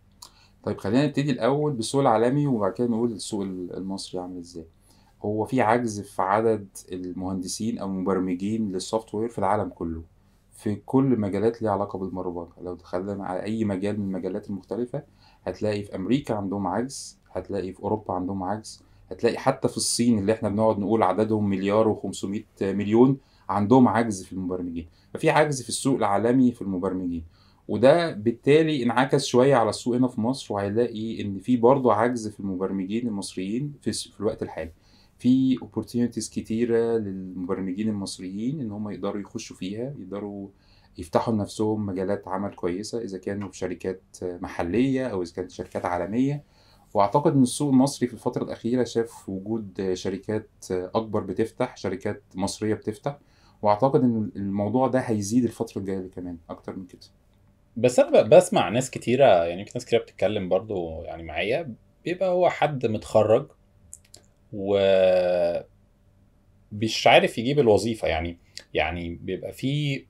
طيب 0.64 0.78
خلينا 0.78 1.06
نبتدي 1.06 1.30
الأول 1.30 1.72
بالسوق 1.72 2.00
العالمي 2.00 2.46
وبعد 2.46 2.72
كده 2.72 2.86
نقول 2.86 3.12
السوق 3.12 3.42
المصري 3.42 4.20
عامل 4.20 4.38
إزاي. 4.38 4.64
هو 5.24 5.44
في 5.44 5.60
عجز 5.60 6.00
في 6.00 6.22
عدد 6.22 6.68
المهندسين 6.92 7.78
أو 7.78 7.86
المبرمجين 7.86 8.68
للسوفت 8.72 9.14
وير 9.14 9.28
في 9.28 9.38
العالم 9.38 9.68
كله. 9.68 10.02
في 10.52 10.74
كل 10.74 11.04
مجالات 11.20 11.62
ليها 11.62 11.70
علاقة 11.70 11.98
بالبرمجه 11.98 12.48
لو 12.62 12.74
دخلنا 12.74 13.24
على 13.26 13.42
أي 13.42 13.64
مجال 13.64 14.00
من 14.00 14.06
المجالات 14.06 14.50
المختلفة 14.50 15.02
هتلاقي 15.44 15.82
في 15.82 15.94
أمريكا 15.96 16.34
عندهم 16.34 16.66
عجز 16.66 17.18
هتلاقي 17.32 17.72
في 17.72 17.80
أوروبا 17.82 18.14
عندهم 18.14 18.42
عجز 18.42 18.82
هتلاقي 19.10 19.38
حتى 19.38 19.68
في 19.68 19.76
الصين 19.76 20.18
اللي 20.18 20.32
إحنا 20.32 20.48
بنقعد 20.48 20.78
نقول 20.78 21.02
عددهم 21.02 21.48
مليار 21.48 21.94
و500 21.94 22.62
مليون 22.62 23.18
عندهم 23.48 23.88
عجز 23.88 24.24
في 24.24 24.32
المبرمجين. 24.32 24.86
ففي 25.14 25.30
عجز 25.30 25.62
في 25.62 25.68
السوق 25.68 25.96
العالمي 25.96 26.52
في 26.52 26.62
المبرمجين. 26.62 27.24
وده 27.68 28.10
بالتالي 28.12 28.82
انعكس 28.82 29.24
شوية 29.24 29.54
على 29.56 29.70
السوق 29.70 29.96
هنا 29.96 30.08
في 30.08 30.20
مصر 30.20 30.54
وهيلاقي 30.54 31.20
إن 31.22 31.38
في 31.38 31.56
برضه 31.56 31.92
عجز 31.94 32.28
في 32.28 32.40
المبرمجين 32.40 33.08
المصريين 33.08 33.72
في, 33.82 33.92
في 33.92 34.20
الوقت 34.20 34.42
الحالي. 34.42 34.72
في 35.20 35.56
opportunities 35.58 36.30
كتيرة 36.30 36.98
للمبرمجين 36.98 37.88
المصريين 37.88 38.60
إن 38.60 38.70
هم 38.70 38.90
يقدروا 38.90 39.20
يخشوا 39.20 39.56
فيها 39.56 39.94
يقدروا 39.98 40.48
يفتحوا 40.98 41.34
لنفسهم 41.34 41.86
مجالات 41.86 42.28
عمل 42.28 42.54
كويسة 42.54 43.02
إذا 43.02 43.18
كانوا 43.18 43.48
في 43.48 43.58
شركات 43.58 44.02
محلية 44.22 45.06
أو 45.06 45.22
إذا 45.22 45.32
كانت 45.34 45.50
شركات 45.50 45.84
عالمية. 45.84 46.44
وأعتقد 46.94 47.32
إن 47.36 47.42
السوق 47.42 47.68
المصري 47.72 48.08
في 48.08 48.14
الفترة 48.14 48.44
الأخيرة 48.44 48.84
شاف 48.84 49.28
وجود 49.28 49.94
شركات 49.94 50.48
أكبر 50.70 51.20
بتفتح 51.20 51.76
شركات 51.76 52.22
مصرية 52.34 52.74
بتفتح. 52.74 53.18
وأعتقد 53.62 54.00
إن 54.04 54.30
الموضوع 54.36 54.88
ده 54.88 54.98
هيزيد 54.98 55.44
الفترة 55.44 55.78
الجاية 55.80 56.10
كمان 56.10 56.36
أكتر 56.50 56.76
من 56.76 56.86
كده. 56.86 57.00
بس 57.76 57.98
أنا 57.98 58.22
بسمع 58.22 58.68
ناس 58.68 58.90
كتيرة 58.90 59.24
يعني 59.44 59.64
في 59.64 59.70
ناس 59.74 59.84
كتيرة 59.84 60.00
بتتكلم 60.02 60.48
برضو 60.48 61.02
يعني 61.02 61.22
معايا 61.22 61.74
بيبقى 62.04 62.28
هو 62.28 62.48
حد 62.50 62.86
متخرج 62.86 63.46
و 64.52 64.78
مش 66.72 67.06
عارف 67.06 67.38
يجيب 67.38 67.58
الوظيفة 67.58 68.08
يعني 68.08 68.36
يعني 68.74 69.18
بيبقى 69.22 69.52
في 69.52 70.04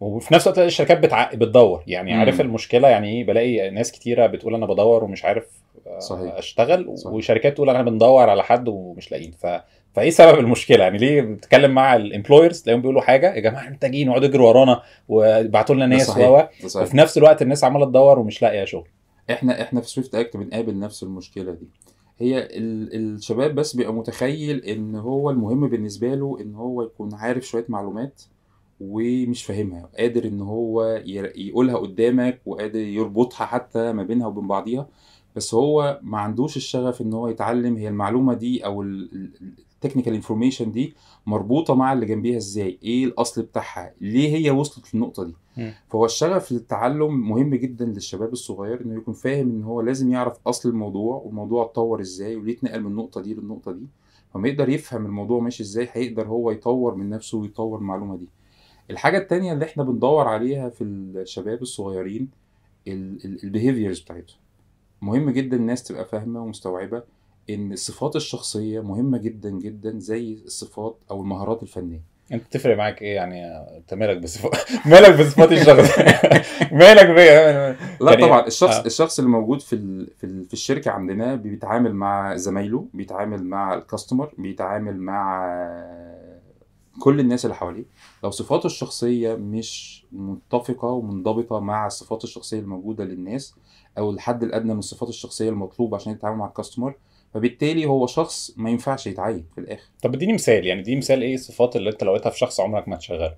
وفي 0.00 0.34
نفس 0.34 0.46
الوقت 0.46 0.58
الشركات 0.58 0.98
بتع... 0.98 1.30
بتدور 1.34 1.82
يعني 1.86 2.12
مم. 2.12 2.20
عارف 2.20 2.40
المشكلة 2.40 2.88
يعني 2.88 3.08
إيه 3.08 3.24
بلاقي 3.26 3.70
ناس 3.70 3.92
كتيرة 3.92 4.26
بتقول 4.26 4.54
أنا 4.54 4.66
بدور 4.66 5.04
ومش 5.04 5.24
عارف 5.24 5.46
آه، 5.86 5.98
صحيح. 5.98 6.34
أشتغل 6.34 6.98
صحيح. 6.98 7.12
وشركات 7.14 7.54
تقول 7.54 7.70
أنا 7.70 7.82
بندور 7.82 8.30
على 8.30 8.42
حد 8.42 8.68
ومش 8.68 9.12
لاقيين 9.12 9.30
ف... 9.32 9.46
فإيه 9.94 10.10
سبب 10.10 10.38
المشكلة 10.38 10.84
يعني 10.84 10.98
ليه 10.98 11.22
بتتكلم 11.22 11.70
مع 11.70 11.96
ال 11.96 12.03
employers 12.03 12.62
تلاقيهم 12.62 12.80
بيقولوا 12.80 13.00
حاجة 13.02 13.34
يا 13.34 13.40
جماعة 13.40 13.68
محتاجين 13.70 14.08
ويقعدوا 14.08 14.28
يجروا 14.28 14.48
ورانا 14.48 14.82
ويبعتوا 15.08 15.74
لنا 15.74 15.86
ناس 15.86 16.06
صحيح. 16.06 16.28
و. 16.28 16.42
وفي 16.64 16.96
نفس 16.96 17.18
الوقت 17.18 17.42
الناس 17.42 17.64
عمالة 17.64 17.86
تدور 17.86 18.18
ومش 18.18 18.42
لاقية 18.42 18.64
شغل 18.64 18.88
إحنا 19.30 19.62
إحنا 19.62 19.80
في 19.80 19.88
Swift 19.88 20.14
Act 20.14 20.36
بنقابل 20.36 20.78
نفس 20.78 21.02
المشكلة 21.02 21.52
دي 21.52 21.68
هي 22.20 22.38
ال- 22.38 22.94
الشباب 23.16 23.54
بس 23.54 23.76
بيبقى 23.76 23.94
متخيل 23.94 24.64
إن 24.64 24.96
هو 24.96 25.30
المهم 25.30 25.68
بالنسبة 25.68 26.14
له 26.14 26.38
إن 26.40 26.54
هو 26.54 26.82
يكون 26.82 27.14
عارف 27.14 27.46
شوية 27.46 27.66
معلومات 27.68 28.22
ومش 28.80 29.44
فاهمها 29.44 29.88
قادر 29.98 30.24
إن 30.24 30.40
هو 30.40 30.84
يقولها 31.36 31.76
قدامك 31.76 32.40
وقادر 32.46 32.80
يربطها 32.80 33.46
حتى 33.46 33.92
ما 33.92 34.02
بينها 34.02 34.26
وبين 34.26 34.48
بعضيها 34.48 34.88
بس 35.36 35.54
هو 35.54 36.00
ما 36.02 36.18
عندوش 36.18 36.56
الشغف 36.56 37.00
إن 37.00 37.12
هو 37.12 37.28
يتعلم 37.28 37.76
هي 37.76 37.88
المعلومة 37.88 38.34
دي 38.34 38.64
أو 38.64 38.82
ال 38.82 38.95
technical 38.95 40.14
information 40.14 40.72
دي 40.72 40.94
مربوطة 41.26 41.74
مع 41.74 41.92
اللي 41.92 42.06
جنبيها 42.06 42.36
إزاي 42.36 42.78
إيه 42.82 43.04
الأصل 43.04 43.42
بتاعها 43.42 43.94
ليه 44.00 44.36
هي 44.36 44.50
وصلت 44.50 44.94
للنقطة 44.94 45.24
دي. 45.24 45.34
فهو 45.88 46.04
الشغف 46.04 46.52
للتعلم 46.52 47.28
مهم 47.28 47.54
جدا 47.54 47.84
للشباب 47.84 48.32
الصغير 48.32 48.80
إنه 48.80 48.94
يكون 48.94 49.14
فاهم 49.14 49.50
إن 49.50 49.62
هو 49.64 49.80
لازم 49.80 50.10
يعرف 50.12 50.38
أصل 50.46 50.68
الموضوع 50.68 51.16
والموضوع 51.16 51.64
اتطور 51.64 52.00
إزاي 52.00 52.36
وليه 52.36 52.52
اتنقل 52.56 52.80
من 52.80 52.86
النقطه 52.90 53.20
دي 53.20 53.34
للنقطة 53.34 53.72
دي. 53.72 53.86
فما 54.34 54.48
يقدر 54.48 54.68
يفهم 54.68 55.06
الموضوع 55.06 55.40
ماشي 55.40 55.62
إزاي 55.62 55.88
هيقدر 55.92 56.26
هو 56.28 56.50
يطور 56.50 56.94
من 56.94 57.10
نفسه 57.10 57.38
ويطور 57.38 57.78
المعلومة 57.78 58.16
دي. 58.16 58.28
الحاجة 58.90 59.18
التانية 59.18 59.52
اللي 59.52 59.64
إحنا 59.64 59.82
بندور 59.82 60.28
عليها 60.28 60.68
في 60.68 60.84
الشباب 60.84 61.62
الصغيرين 61.62 62.28
البيهيفيرز 62.88 64.00
بتاعتهم. 64.00 64.36
مهم 65.02 65.30
جدا 65.30 65.56
الناس 65.56 65.82
تبقى 65.84 66.04
فاهمة 66.04 66.42
ومستوعبة 66.42 67.02
إن 67.50 67.72
الصفات 67.72 68.16
الشخصية 68.16 68.80
مهمة 68.80 69.18
جدا 69.18 69.50
جدا 69.50 69.98
زي 69.98 70.32
الصفات 70.44 70.96
أو 71.10 71.20
المهارات 71.20 71.62
الفنية. 71.62 72.00
انت 72.32 72.42
تفرق 72.50 72.76
معاك 72.76 73.02
إيه 73.02 73.14
يعني؟ 73.14 73.46
انت 73.76 73.94
مالك 73.94 74.16
بصفات 74.22 74.52
مالك 74.86 75.20
بصفاتي 75.20 75.54
الشخصيه 75.60 76.04
مالك 76.72 77.06
بيا 77.06 77.76
لا 78.00 78.10
يعني- 78.10 78.22
طبعا 78.22 78.46
الشخص 78.46 78.76
آه. 78.76 78.86
الشخص 78.86 79.18
اللي 79.18 79.30
موجود 79.30 79.60
في 79.60 79.72
ال 79.72 80.10
في, 80.18 80.24
ال 80.24 80.44
في 80.44 80.52
الشركة 80.52 80.90
عندنا 80.90 81.34
بيتعامل 81.34 81.94
مع 81.94 82.36
زمايله 82.36 82.86
بيتعامل 82.94 83.44
مع 83.44 83.74
الكاستمر 83.74 84.32
بيتعامل 84.38 85.00
مع 85.00 85.46
كل 87.00 87.20
الناس 87.20 87.44
اللي 87.44 87.56
حواليه. 87.56 87.84
لو 88.24 88.30
صفاته 88.30 88.66
الشخصية 88.66 89.34
مش 89.34 90.04
متفقة 90.12 90.88
ومنضبطة 90.88 91.60
مع 91.60 91.86
الصفات 91.86 92.24
الشخصية 92.24 92.58
الموجودة 92.60 93.04
للناس 93.04 93.54
أو 93.98 94.10
الحد 94.10 94.42
الأدنى 94.42 94.72
من 94.72 94.78
الصفات 94.78 95.08
الشخصية 95.08 95.48
المطلوبة 95.48 95.96
عشان 95.96 96.12
يتعامل 96.12 96.36
مع 96.38 96.46
الكاستمر 96.46 96.94
فبالتالي 97.34 97.86
هو 97.86 98.06
شخص 98.06 98.52
ما 98.56 98.70
ينفعش 98.70 99.06
يتعين 99.06 99.44
في 99.54 99.58
الآخر. 99.60 99.88
طب 100.02 100.14
اديني 100.14 100.32
مثال 100.32 100.66
يعني 100.66 100.82
دي 100.82 100.96
مثال 100.96 101.22
إيه 101.22 101.34
الصفات 101.34 101.76
اللي 101.76 101.90
انت 101.90 102.04
لو 102.04 102.12
لقيتها 102.14 102.30
في 102.30 102.38
شخص 102.38 102.60
عمرك 102.60 102.88
ما 102.88 102.96
تشغله 102.96 103.36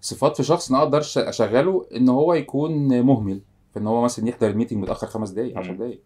صفات 0.00 0.36
في 0.36 0.42
شخص 0.42 0.70
أنا 0.70 0.78
أقدر 0.82 1.02
أش- 1.02 1.16
اشغله 1.18 1.86
ان 1.96 2.08
هو 2.08 2.34
يكون 2.34 3.00
مهمل 3.02 3.40
فان 3.74 3.86
هو 3.86 4.02
مثلا 4.02 4.28
يحضر 4.28 4.46
الميتنج 4.50 4.82
متأخر 4.82 5.06
خمس 5.06 5.30
دقائق 5.30 5.58
10 5.58 5.72
مم. 5.72 5.78
دقائق 5.78 6.00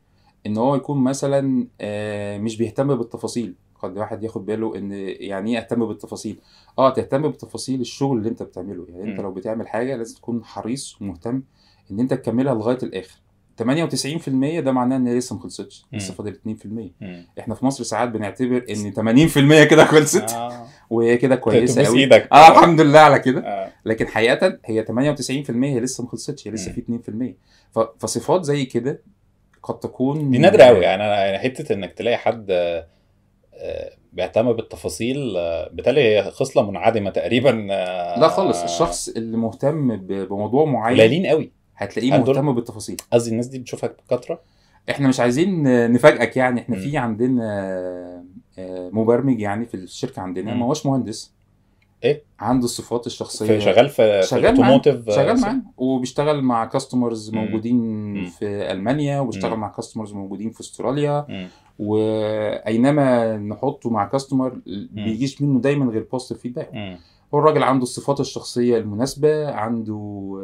ان 0.47 0.57
هو 0.57 0.75
يكون 0.75 1.05
مثلا 1.05 1.67
آه، 1.81 2.39
مش 2.39 2.57
بيهتم 2.57 2.95
بالتفاصيل. 2.97 3.55
قد 3.83 3.99
واحد 3.99 4.23
ياخد 4.23 4.47
باله 4.47 4.77
ان 4.77 4.93
يعني 5.21 5.51
إيه 5.53 5.59
اهتم 5.59 5.87
بالتفاصيل؟ 5.87 6.41
آه 6.79 6.91
تهتم 6.91 7.29
بتفاصيل 7.29 7.81
الشغل 7.81 8.19
اللي 8.19 8.29
انت 8.29 8.43
بتعمله. 8.43 8.87
يعني 8.89 9.11
انت. 9.13 9.21
لو 9.21 9.31
بتعمل 9.33 9.69
حاجة 9.69 9.97
لازم 9.97 10.17
تكون 10.17 10.45
حريص 10.45 11.03
ومهتم 11.03 11.43
إن 11.91 12.01
انت 12.01 12.15
تكملها 12.15 12.55
لغاية 12.55 12.79
الآخر. 12.83 13.19
98% 13.63 14.61
ده 14.61 14.73
معناه 14.73 14.97
إن 14.97 15.07
هي 15.07 15.19
لسه 15.19 15.37
ما 15.37 15.43
خلصتش 15.43 15.85
لسه. 15.93 16.15
فاضل 16.15 16.33
2% 16.35 16.67
مم. 17.01 17.27
إحنا 17.39 17.55
في 17.55 17.67
مصر 17.67 17.85
ساعات 17.85 18.09
بنعتبر 18.09 18.65
إن 18.71 18.93
80% 19.29 19.65
كده 19.71 19.85
خلصت 19.85 20.31
آه. 20.33 20.67
وهي 20.91 21.17
كده 21.17 21.37
كويسة 21.37 21.75
تبوس 21.75 21.89
قوي 21.89 22.01
إيدك 22.01 22.29
آه 22.33 22.49
الحمد 22.49 22.81
لله 22.81 22.99
على 22.99 23.19
كده 23.19 23.41
آه. 23.41 23.73
لكن 23.85 24.09
حقيقة 24.09 24.59
هي 24.65 24.85
98% 24.85 25.51
هي 25.51 25.81
لسه 25.81 26.05
ما 26.05 26.11
خلصتش 26.11 26.49
هي 26.49 26.53
لسه 26.53 26.75
مم. 26.89 26.99
في 27.03 27.35
2% 27.75 27.79
ف- 27.79 27.89
فصفات 27.99 28.45
زي 28.45 28.65
كده 28.65 29.03
قد 29.63 29.79
تكون 29.81 30.31
دي 30.31 30.39
نادرة 30.39 30.63
قوي 30.65 30.85
يعني 30.85 31.03
يعني 31.03 31.39
حتة 31.39 31.73
إنك 31.75 31.93
تلاقي 31.93 32.17
حد 32.17 32.47
آه، 32.51 32.87
بيهتم 34.13 34.53
بالتفاصيل 34.53 35.37
آه، 35.37 35.69
بالتالي 35.73 36.01
هي 36.01 36.31
خصلة 36.31 36.71
منعدمة 36.71 37.11
تقريبا 37.11 37.67
آه، 37.71 38.21
لا 38.21 38.29
خالص 38.29 38.63
الشخص 38.63 39.09
اللي 39.09 39.37
مهتم 39.37 39.97
بموضوع 39.97 40.65
معين 40.65 40.97
قليلين 40.97 41.27
قوي 41.27 41.53
هتلاقيه 41.83 42.11
مهتم 42.11 42.55
بالتفاصيل 42.55 42.97
قصدي 43.13 43.31
الناس 43.31 43.47
دي 43.47 43.59
بتشوفها 43.59 43.91
بكثره 44.11 44.41
إحنا 44.91 45.09
مش 45.09 45.21
عايزين 45.21 45.63
نفاجئك 45.93 46.37
يعني 46.37 46.61
إحنا. 46.61 46.77
في 46.77 46.97
عندنا 46.97 47.45
آه، 48.59 48.91
مبرمج 48.93 49.41
يعني 49.41 49.65
في 49.65 49.75
الشركة 49.75 50.23
عندنا. 50.23 50.55
ما 50.55 50.67
هوش 50.67 50.87
مهندس 50.87 51.33
إيه 52.05 52.23
عنده 52.41 52.65
الصفات 52.65 53.07
الشخصية 53.07 53.47
في 53.47 53.61
شغال 53.61 53.89
في 53.89 54.23
في 54.23 54.29
شغال 54.29 54.45
الاوتوموتيف 54.45 55.11
شغال 55.11 55.41
معانا 55.41 55.63
وبيشتغل 55.77 56.43
مع 56.43 56.65
كاستمرز. 56.65 57.31
موجودين 57.31 57.77
مم. 58.15 58.27
في 58.27 58.73
ألمانيا 58.73 59.21
وبيشتغل. 59.21 59.57
مع 59.57 59.69
customers 59.69 60.13
موجودين 60.13 60.51
في 60.51 60.61
أستراليا 60.61 61.27
مم. 61.29 61.49
وأينما 61.79 63.37
نحطه 63.37 63.91
مع 63.91 64.05
customer 64.09 64.55
ما 64.55 64.61
بيجيش 64.93 65.43
منه 65.43 65.61
دايما 65.61 65.93
غير 65.93 66.07
positive 66.13 66.43
feedback 66.43 66.99
هو 67.35 67.39
الراجل 67.39 67.63
عنده 67.63 67.83
الصفات 67.83 68.21
الشخصية 68.21 68.79
المناسبة 68.79 69.51
عنده 69.51 69.95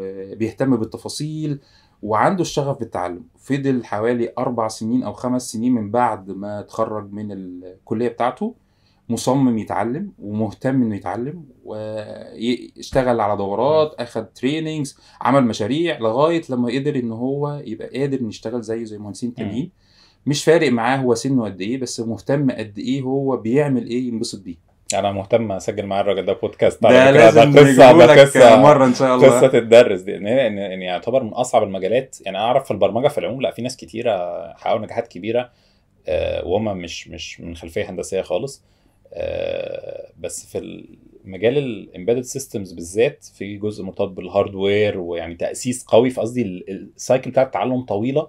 آه، 0.01 0.35
بيهتم 0.35 0.77
بالتفاصيل 0.77 1.59
وعنده 2.03 2.43
الشغف 2.43 2.79
بالتعلم. 2.79 3.25
فضل 3.39 3.85
حوالي 3.85 4.33
أربع 4.39 4.69
سنين 4.69 5.03
أو 5.03 5.13
خمس 5.13 5.53
سنين 5.53 5.73
من 5.75 5.91
بعد 5.91 6.31
ما 6.31 6.61
اتخرج 6.61 7.13
من 7.13 7.33
الكلية 7.33 8.09
بتاعته 8.09 8.55
مصمم 9.09 9.59
يتعلم 9.59 10.13
ومهتم 10.19 10.83
إنه 10.83 10.97
يتعلم 10.97 11.45
واشتغل 11.65 13.21
على 13.21 13.37
دورات 13.37 13.95
أخد 13.95 14.33
trainings 14.33 14.99
عمل 15.21 15.45
مشاريع 15.45 15.99
لغاية 15.99 16.43
لما 16.51 16.69
قدر 16.73 16.97
إن 16.97 17.13
هو 17.13 17.63
يبقى 17.67 18.01
قادر 18.01 18.21
إنه 18.21 18.29
يشتغل 18.29 18.63
زيه 18.63 18.85
زي 18.85 18.97
المهندسين 18.97 19.29
التانيين 19.31 19.71
مش 20.27 20.45
فارق 20.45 20.73
معاه 20.73 20.97
هو 20.97 21.15
سنه 21.15 21.45
قد 21.45 21.61
إيه 21.61 21.79
بس 21.81 22.01
مهتم 22.01 22.51
قد 22.51 22.79
إيه 22.79 23.03
هو 23.03 23.37
بيعمل 23.37 23.87
إيه 23.87 24.09
ينبسط 24.09 24.43
بيه. 24.43 24.66
أنا 24.95 25.13
مهتم 25.13 25.53
أسجل 25.53 25.87
معاه 25.87 26.01
الراجل 26.01 26.25
ده 26.27 26.33
بودكاست. 26.33 26.83
ده 26.83 26.89
على. 26.89 27.19
لازم 27.19 27.53
ده 27.53 27.61
قصة 27.61 28.07
ده 28.07 28.23
قصة 28.23 28.57
مرة 28.57 28.85
إن 28.87 28.95
شاء 28.95 29.15
الله. 29.17 29.27
قصة 29.29 29.47
تدرس 29.47 30.01
دي. 30.01 30.17
ان 30.17 30.27
ان 30.27 30.59
إن 30.59 30.83
يعتبر 30.83 31.23
من 31.23 31.33
أصعب 31.33 31.63
المجالات. 31.63 32.17
يعني 32.27 32.39
أعرف 32.39 32.65
في 32.65 32.71
البرمجة 32.71 33.09
في 33.09 33.19
العموم 33.19 33.41
لا 33.43 33.51
في 33.51 33.63
ناس 33.63 33.77
كتيرة 33.77 34.13
حققوا 34.57 34.79
نجاحات 34.81 35.09
كبيرة 35.09 35.51
آه، 36.09 36.47
وهم 36.47 36.65
مش 36.79 37.09
مش 37.09 37.41
من 37.41 37.57
خلفية 37.57 37.91
هندسية 37.91 38.23
خالص. 38.23 38.65
آه، 39.15 40.11
بس 40.19 40.47
في 40.47 40.87
المجال 41.25 41.59
ال 41.59 41.65
embedded 41.65 42.21
systems 42.21 42.73
بالذات 42.73 43.25
في 43.39 43.57
جزء 43.57 43.85
مرتبط 43.85 44.09
بال 44.09 44.27
hardware 44.27 44.99
ويعني 44.99 45.35
تأسيس 45.35 45.85
قوي. 45.85 46.11
في 46.11 46.21
قصدي 46.21 46.43
ال- 46.43 46.89
ال 46.97 47.02
cycle 47.02 47.31
بتاعت 47.31 47.47
التعلم 47.47 47.81
طويلة. 47.83 48.29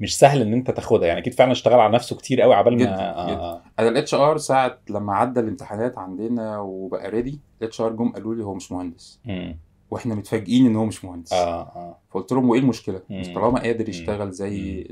مش 0.00 0.18
سهل 0.18 0.42
إن 0.42 0.52
أنت 0.52 0.70
تاخدها 0.70 1.08
يعني 1.08 1.20
أكيد 1.20 1.34
فعلا 1.34 1.52
اشتغل 1.52 1.80
على 1.80 1.92
نفسه 1.94 2.16
كتير 2.16 2.40
قوي 2.40 2.54
عبال 2.54 2.72
ما 2.72 2.78
جداً، 2.78 2.90
آه،. 2.90 3.30
آه. 3.54 3.62
أنا 3.78 3.88
ال 3.88 4.14
HR 4.14 4.38
ساعة 4.38 4.78
لما 4.90 5.14
عدى 5.14 5.40
الامتحانات 5.40 5.98
عندنا 5.98 6.58
وبقى 6.58 7.10
ready 7.10 7.40
ال 7.60 7.80
HR 7.80 7.92
جم 7.92 8.08
قالوا 8.12 8.34
لي 8.34 8.44
هو 8.44 8.54
مش 8.54 8.72
مهندس 8.72 9.20
مم. 9.24 9.58
وإحنا 9.90 10.14
متفاجئين 10.14 10.66
إن 10.66 10.76
هو 10.76 10.84
مش 10.84 11.04
مهندس 11.04 11.32
آه 11.32 11.60
آه 11.62 11.98
فقلت 12.10 12.32
لهم 12.32 12.48
وإيه 12.50 12.60
المشكلة. 12.60 13.00
مش 13.10 13.28
طالما 13.28 13.60
قادر. 13.60 13.88
يشتغل 13.88 14.30
زي. 14.30 14.86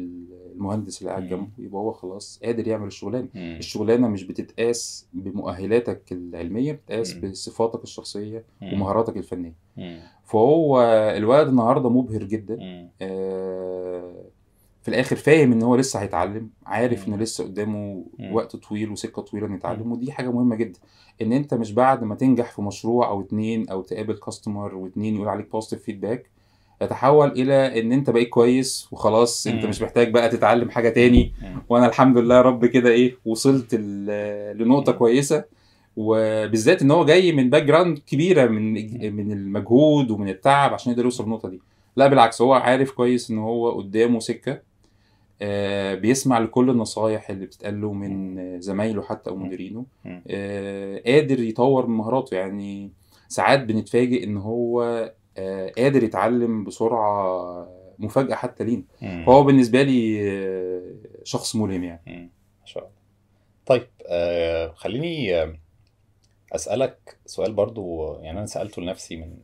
المهندس 0.54 0.98
اللي 1.00 1.10
قاعد. 1.10 1.28
جنبه 1.28 1.48
يبقى 1.58 1.80
هو 1.80 1.92
خلاص 1.92 2.40
قادر 2.44 2.68
يعمل 2.68 2.86
الشغلانة. 2.86 3.28
الشغلانة 3.34 4.08
مش 4.08 4.22
بتتقاس 4.24 5.06
بمؤهلاتك 5.12 6.02
العلمية 6.12 6.72
بتتقاس 6.72 7.14
مم. 7.16 7.30
بصفاتك 7.30 7.82
الشخصية 7.82 8.44
مم. 8.62 8.72
ومهاراتك 8.72 9.16
الفنية 9.16 9.54
مم. 9.76 10.00
فهو 10.24 10.82
الولد 11.16 11.48
النهارده 11.48 11.90
مبهر 11.90 12.22
جدا. 12.24 12.58
آه، 13.02 14.24
في 14.84 14.88
الآخر 14.90 15.16
فاهم 15.16 15.52
إن 15.52 15.62
هو 15.62 15.76
لسه 15.76 16.00
هيتعلم 16.00 16.50
عارف 16.66 17.08
مم. 17.08 17.14
ان 17.14 17.20
لسه 17.20 17.44
قدامه. 17.44 18.04
وقت 18.32 18.56
طويل 18.56 18.90
وسكة 18.90 19.22
طويلة 19.22 19.46
إنه 19.46 19.54
يتعلم. 19.56 19.92
ودي 19.92 20.12
حاجة 20.12 20.30
مهمة 20.32 20.56
جدا 20.56 20.78
إن 21.22 21.32
أنت 21.32 21.54
مش 21.54 21.72
بعد 21.72 22.04
ما 22.04 22.14
تنجح 22.14 22.50
في 22.52 22.62
مشروع 22.62 23.08
أو 23.08 23.20
اتنين 23.20 23.68
أو 23.68 23.82
تقابل 23.82 24.14
customer 24.14 24.74
واتنين 24.74 25.14
يقول 25.14 25.28
عليك 25.28 25.50
positive 25.52 25.82
feedback 25.84 26.30
يتحول 26.82 27.28
إلى 27.28 27.80
إن 27.80 27.92
أنت 27.92 28.10
بقيت 28.10 28.28
كويس 28.28 28.88
وخلاص 28.92 29.46
أنت. 29.46 29.64
مش 29.66 29.82
محتاج 29.82 30.10
بقى 30.10 30.28
تتعلم 30.28 30.70
حاجة 30.70 30.88
تاني. 30.88 31.32
وأنا 31.68 31.86
الحمد 31.86 32.18
لله 32.18 32.34
يا 32.36 32.42
رب 32.42 32.66
كده 32.66 32.90
إيه 32.90 33.16
وصلت 33.26 33.74
لنقطة. 34.54 34.92
كويسة 34.92 35.44
وبالذات 35.96 36.82
إن 36.82 36.90
هو 36.90 37.04
جاي 37.04 37.32
من 37.32 37.50
background 37.50 37.98
كبيرة 37.98 38.46
من 38.46 38.72
من 39.16 39.32
المجهود 39.32 40.10
ومن 40.10 40.28
التعب 40.28 40.74
عشان 40.74 40.92
يقدر 40.92 41.04
يوصل 41.04 41.24
للنقطة 41.24 41.48
دي 41.48 41.60
لا 41.96 42.06
بالعكس 42.06 42.42
هو 42.42 42.52
عارف 42.52 42.90
كويس 42.90 43.30
إن 43.30 43.38
هو 43.38 43.70
قدامه 43.70 44.18
سكة 44.20 44.60
بيسمع 45.94 46.38
لكل 46.38 46.70
النصايح 46.70 47.30
اللي 47.30 47.46
بتتقال 47.46 47.80
له 47.80 47.92
من 47.92 48.38
آه، 48.38 48.58
زمايله 48.58 49.02
حتى 49.02 49.30
أو. 49.30 49.36
مديرينه. 49.36 49.86
آه، 50.06 51.02
قادر 51.06 51.40
يطور 51.40 51.86
من 51.86 51.96
مهاراته 51.96 52.34
يعني 52.36 52.92
ساعات 53.28 53.60
بنتفاجئ 53.60 54.24
إن 54.24 54.36
هو 54.36 54.82
آه، 55.38 55.72
قادر 55.78 56.02
يتعلم 56.04 56.64
بسرعة 56.64 57.68
مفاجأة 57.98 58.34
حتى 58.34 58.64
لينا. 58.64 58.82
فهو 59.00 59.44
بالنسبة 59.44 59.82
لي 59.82 60.30
آه، 60.30 60.94
شخص 61.24 61.56
ملهم 61.56 61.84
يعني. 61.84 62.30
ما 62.60 62.66
شاء 62.66 62.82
الله 62.82 62.94
طيب 63.66 63.86
آه 64.06 64.72
خليني 64.76 65.34
آه، 65.42 65.58
أسألك 66.52 67.16
سؤال 67.26 67.52
برضو 67.52 68.14
يعني 68.20 68.38
أنا 68.38 68.46
سألته 68.46 68.82
لنفسي 68.82 69.16
من 69.16 69.36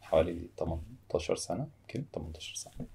حوالي 0.00 0.48
18 0.58 1.34
سنة 1.34 1.66
يمكن 1.80 2.04
18 2.14 2.54
سنة 2.54 2.86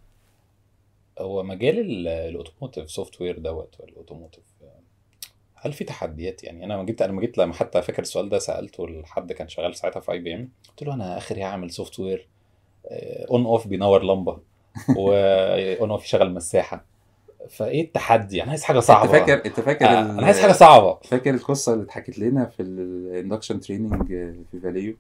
هو 1.20 1.44
مجال 1.44 1.80
ال- 1.80 2.08
ال 2.08 2.92
automotive 2.92 3.22
software 3.22 3.40
دوت 3.40 3.76
وال 3.80 3.90
automotive 3.90 4.44
هل 5.56 5.74
في 5.74 5.84
تحديات؟ 5.84 6.44
يعني 6.44 6.66
أنا 6.66 6.74
لما 6.74 6.84
جيت 6.84 7.02
أنا 7.02 7.12
لما 7.12 7.22
جيت 7.22 7.38
لما 7.38 7.54
حتى 7.54 7.82
فاكر 7.82 8.02
السؤال 8.02 8.30
ده 8.30 8.40
سألته 8.40 8.88
لحد 8.88 9.32
كان 9.34 9.48
شغال 9.48 9.76
ساعتها 9.76 10.00
في 10.00 10.12
IBM 10.12 10.50
قلت 10.70 10.84
له 10.84 10.94
أنا 10.94 11.18
آخري 11.18 11.44
هعمل 11.44 11.72
software 11.72 12.28
on 13.32 13.46
off 13.46 13.68
بينور 13.68 14.04
لمبة 14.04 14.40
و 14.98 15.29
on 15.29 15.92
off 15.92 16.06
يشغل 16.06 16.34
مساحة. 16.34 16.86
فإيه 17.50 17.82
التحدي؟ 17.82 18.42
أنا 18.44 18.50
عايز 18.50 18.64
حاجة 18.64 18.80
صعبة. 18.80 19.04
انت 19.04 19.12
فاكر 19.12 19.46
أنت 19.46 19.60
فاكر 19.60 19.86
آه، 19.86 20.02
أنا 20.02 20.26
عايز 20.26 20.40
حاجة 20.40 20.52
صعبة. 20.52 21.00
فاكر 21.04 21.34
القصة 21.34 21.74
اللي 21.74 21.84
اتحكت 21.84 22.20
لنا 22.20 22.46
في 22.46 22.62
ال 22.62 22.71
induction 22.71 23.60
training 23.60 24.08
في 24.52 24.60
Valeo 24.64 24.96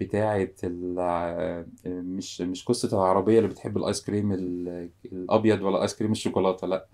بتاعة 0.00 0.48
ال- 0.64 1.66
مش 1.86 2.40
مش 2.40 2.64
قصة 2.64 2.98
العربية 2.98 3.38
اللي 3.38 3.48
بتحب 3.48 3.76
ال 3.76 3.83
ice 3.83 4.02
cream 4.04 4.32
ال- 4.32 4.90
الأبيض 5.12 5.62
ولا 5.62 5.82
ice 5.82 5.94
cream 5.96 6.12
الشوكولاتة 6.12 6.66
لأ 6.66 6.86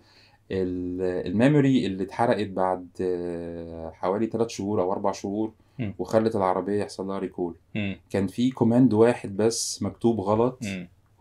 ال- 0.50 1.26
ال 1.26 1.35
memory 1.35 1.86
اللي 1.86 2.02
اتحرقت 2.04 2.46
بعد 2.48 2.88
حوالي 3.94 4.26
3 4.26 4.48
شهور 4.48 4.80
أو 4.82 4.92
4 4.92 5.12
شهور. 5.12 5.52
وخلت 5.98 6.36
العربية 6.36 6.80
يحصل 6.82 7.06
لها 7.06 7.18
recall. 7.18 7.54
كان 8.10 8.26
في 8.26 8.50
command 8.50 8.92
واحد 8.94 9.36
بس 9.36 9.82
مكتوب 9.82 10.20
غلط. 10.20 10.58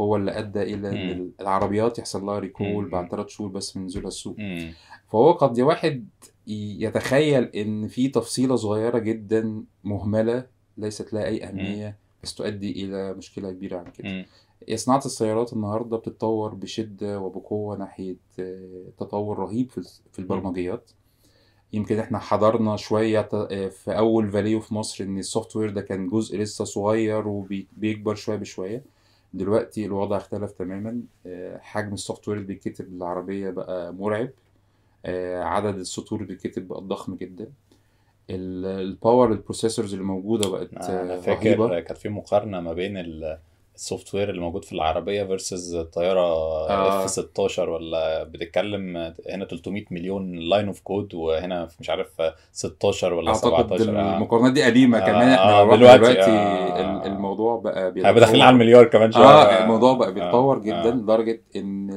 هو 0.02 0.16
اللي 0.16 0.40
أدى 0.40 0.62
إلى 0.62 0.90
إن. 0.90 1.32
العربيات 1.42 2.00
يحصل 2.00 2.26
لها 2.26 2.40
recall. 2.40 2.90
بعد 2.90 3.10
3 3.10 3.30
شهور 3.30 3.50
بس 3.50 3.78
من 3.78 3.86
نزولها 3.86 4.08
السوق. 4.08 4.36
فهو 5.08 5.32
قد 5.32 5.60
واحد 5.60 6.08
يتخيل 6.48 7.44
إن 7.44 7.88
في 7.88 8.08
تفصيلة 8.08 8.56
صغيرة 8.56 8.98
جدا 8.98 9.64
مهملة 9.84 10.46
ليست 10.82 11.14
لها 11.14 11.26
أي 11.26 11.44
أهمية 11.44 11.96
بس 12.24 12.36
تؤدي 12.36 12.84
إلى 12.84 13.14
مشكلة 13.14 13.52
كبيرة 13.52 13.78
عن 13.78 13.92
كده. 13.92 14.10
هي 14.68 14.78
صناعة 14.78 15.02
السيارات 15.06 15.54
النهاردة 15.54 15.98
بتتطور 15.98 16.54
بشدة 16.56 17.20
وبقوة 17.20 17.78
ناحية 17.78 18.16
آه، 18.40 18.84
تطور 18.98 19.40
رهيب 19.40 19.70
في 20.12 20.20
البرمجيات. 20.20 20.92
يمكن 21.74 22.00
إحنا 22.00 22.20
حضرنا 22.20 22.76
شوية 22.78 23.30
آه، 23.34 23.68
في 23.68 23.98
أول 23.98 24.32
Valeo 24.32 24.60
في 24.60 24.74
مصر 24.74 25.04
إن 25.04 25.18
ال 25.20 25.56
software 25.56 25.70
ده 25.70 25.82
كان 25.82 26.08
جزء 26.08 26.38
لسه 26.38 26.66
صغير 26.66 27.28
وبيكبر 27.28 28.16
شوية 28.16 28.36
بشوية. 28.38 28.84
دلوقتي 29.34 29.86
الوضع 29.86 30.18
اختلف 30.18 30.52
تماما. 30.52 31.02
آه، 31.26 31.58
حجم 31.58 31.94
ال 31.94 32.28
software 32.28 32.38
اللي 32.38 32.48
بيتكتب 32.48 32.94
للعربية 32.94 33.50
بقى 33.50 33.94
مرعب. 33.94 34.30
عدد 35.42 35.76
السطور 35.76 36.22
اللي 36.22 36.34
بيتكتب 36.34 36.68
بقى 36.68 36.82
ضخم 36.82 37.16
جدا. 37.16 37.48
ال 38.30 38.47
power 38.47 39.32
ال 39.32 39.37
processors 39.37 39.94
اللي 39.94 40.06
موجودة 40.06 40.50
بقت 40.50 40.74
أنا 40.74 41.02
آه، 41.02 41.06
رهيبة 41.06 41.22
فاكر 41.68 41.80
كانت 41.80 41.98
في 42.00 42.10
مقارنة 42.10 42.60
ما 42.60 42.74
بين 42.74 42.98
ال 42.98 43.38
ال 43.76 44.16
software 44.16 44.30
اللي 44.30 44.42
موجود 44.42 44.66
في 44.66 44.74
العربية 44.74 45.24
versus 45.24 45.76
الطيارة 45.76 46.20
آه. 46.70 47.04
F 47.04 47.10
16 47.10 47.70
ولا 47.70 48.24
بتتكلم 48.24 48.98
هنا 49.30 49.46
300 49.46 49.84
مليون 49.92 50.36
line 50.36 50.68
of 50.68 50.80
code 50.82 51.14
وهنا 51.14 51.68
مش 51.80 51.90
عارف 51.90 52.08
16 52.52 53.14
ولا 53.14 53.30
أعتقد 53.30 53.64
17 53.78 54.00
آه. 54.00 54.16
المقارنات 54.16 54.54
دي 54.54 54.64
قديمة 54.64 54.98
آه، 54.98 55.02
كمان 55.06 55.30
إحنا 55.30 55.60
آه، 55.62 55.76
دلوقتي، 55.76 55.98
دلوقتي 55.98 56.32
آه. 56.32 56.80
ال- 56.82 57.12
الموضوع 57.12 57.56
بقى 57.60 57.86
هيبقى 57.88 58.14
داخلين 58.14 58.42
على 58.42 58.52
بيتطور 58.52 58.62
المليار 58.62 58.86
كمان 58.86 59.12
شوية 59.12 59.24
آه 59.26 59.64
الموضوع 59.64 59.94
بقى 59.94 60.14
بيتطور 60.14 60.58
آه، 60.58 60.62
جدا 60.62 60.90
آه. 60.90 60.96
لدرجة 60.96 61.42
إن 61.56 61.90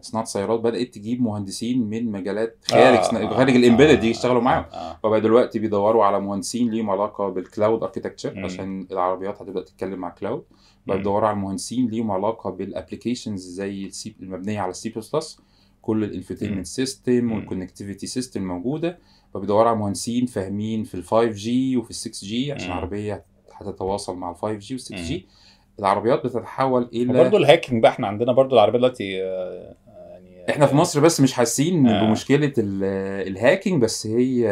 صناعة 0.00 0.22
السيارات 0.22 0.60
بدأت 0.60 0.94
تجيب 0.94 1.22
مهندسين 1.22 1.80
من 1.90 2.12
مجالات 2.12 2.56
خارج 2.70 2.96
آه، 2.96 3.00
آه، 3.30 3.34
خارج 3.36 3.52
آه، 3.52 3.56
ال 3.56 3.61
embedded 3.61 4.00
دي 4.00 4.06
آه، 4.06 4.10
يشتغلوا 4.10 4.40
معاهم. 4.42 4.64
فبقى 5.02 5.20
دلوقتي 5.20 5.58
بيدوروا 5.58 6.04
على 6.04 6.20
مهندسين 6.20 6.70
ليهم 6.70 6.90
علاقة 6.90 7.28
بال 7.28 7.43
cloud 7.43 7.82
architecture. 7.82 8.44
عشان 8.44 8.86
العربيات 8.90 9.42
هتبدأ 9.42 9.60
تتكلم 9.62 9.98
مع 9.98 10.10
cloud 10.10 10.44
بقى. 10.86 10.96
بيدوروا 10.96 11.28
على 11.28 11.36
مهندسين 11.38 11.88
ليهم 11.88 12.10
علاقة 12.10 12.50
بال 12.50 12.63
applications 12.63 13.40
زي 13.46 13.84
ال 13.86 14.00
C 14.00 14.14
المبنية 14.20 14.60
على 14.60 14.70
ال 14.70 14.79
C 14.79 14.88
plus 14.88 15.10
plus 15.16 15.38
كل. 15.82 16.04
ال 16.04 16.09
infotainment 16.09 16.66
system. 16.66 17.32
وال 17.32 17.43
connectivity 17.43 18.06
system 18.06 18.42
موجودة 18.42 18.98
فبيدوروا 19.34 19.68
على 19.68 19.78
مهندسين 19.78 20.26
فاهمين 20.26 20.84
في 20.84 20.94
ال 20.94 21.04
5 21.04 21.24
G 21.24 21.76
وفي 21.76 21.90
ال 21.90 21.94
6 21.94 22.26
G 22.26 22.52
عشان. 22.52 22.66
العربية 22.66 23.24
هتتواصل 23.52 24.16
مع 24.16 24.30
ال 24.30 24.36
5 24.36 24.54
G 24.54 24.74
وال 24.74 24.80
6 24.80 24.96
مم. 24.96 25.02
G 25.02 25.26
العربيات 25.78 26.24
بتتحول 26.26 26.88
إلى 26.92 27.10
وبرضه 27.20 27.38
ال 27.38 27.44
hacking 27.44 27.82
بقى 27.82 27.90
إحنا 27.90 28.06
عندنا 28.06 28.32
برضه 28.32 28.54
العربيه 28.54 28.78
دلوقتي 28.78 29.22
آه، 29.24 29.74
يعني 29.86 30.50
إحنا 30.50 30.66
في 30.66 30.76
مصر 30.76 31.00
بس 31.00 31.20
مش 31.20 31.32
حاسين 31.32 31.86
آه. 31.86 32.06
بمشكلة 32.06 32.52
ال- 32.58 33.28
ال 33.28 33.35
hacking 33.35 33.82
بس 33.82 34.06
هي 34.06 34.46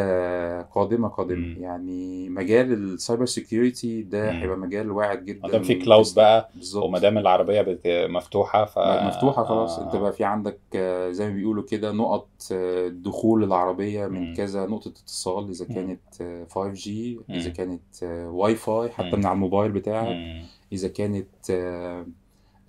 قادمة 0.75 1.09
قادمة 1.09 1.47
مم. 1.47 1.57
يعني 1.63 2.29
مجال 2.29 2.73
ال 2.73 2.82
cyber 2.82 3.27
security 3.27 4.03
ده. 4.03 4.31
هيبقى 4.33 4.57
مجال 4.57 4.91
واعد 4.91 5.25
جدا 5.25 5.41
ما 5.43 5.49
دام 5.53 5.63
في 5.63 5.75
cloud 5.75 6.07
بقى 6.17 6.51
بالظبط 6.55 6.85
وما 6.85 6.99
دام 6.99 7.19
العربية 7.19 7.63
بت- 7.63 7.81
مفتوحة 7.87 8.65
ف 8.65 8.79
مفتوحة 8.79 9.45
خلاص 9.45 9.79
آه. 9.79 9.85
أنت 9.87 9.97
بقى 9.97 10.13
في 10.13 10.25
عندك 10.25 10.59
آه، 10.77 11.11
زي 11.11 11.29
ما 11.29 11.35
بيقولوا 11.35 11.65
كده 11.65 11.93
نقط 11.93 12.29
آه، 12.53 12.89
دخول 12.89 13.45
العربية 13.45 14.07
من 14.07 14.29
مم. 14.31 14.35
كذا 14.35 14.67
نقطة 14.67 14.89
اتصال 14.89 15.49
إذا. 15.51 15.65
كانت 15.65 16.01
آه، 16.21 16.45
5G 16.45 16.89
إذا. 17.31 17.51
كانت 17.51 17.83
واي 18.31 18.55
فاي 18.55 18.89
حتى 18.91 19.07
مم. 19.11 19.19
من 19.19 19.27
على 19.27 19.35
الموبايل 19.35 19.73
بتاعك 19.73 20.09
مم. 20.09 20.43
إذا 20.73 20.89
كانت 20.89 21.51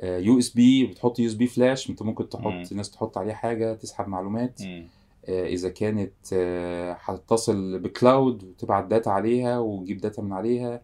USB 0.04 0.86
بتحط 0.86 1.20
USB 1.20 1.48
flash 1.48 1.90
أنت 1.90 2.02
ممكن 2.02 2.24
مم. 2.24 2.30
تحط 2.30 2.74
ناس 2.74 2.92
تحط 2.92 3.18
عليه 3.18 3.34
حاجة 3.34 3.74
تسحب 3.74 4.08
معلومات 4.08 4.62
مم. 4.62 4.88
آه، 5.30 5.48
إذا 5.48 5.70
كانت 5.70 6.14
آه، 6.34 6.98
هتتصل 7.04 7.80
ب 7.80 7.90
cloud 7.90 8.44
وتبعت 8.44 8.86
data 8.86 9.10
عليها 9.10 9.60
وتجيب 9.60 9.98
data 9.98 10.22
من 10.22 10.34
عليها 10.34 10.82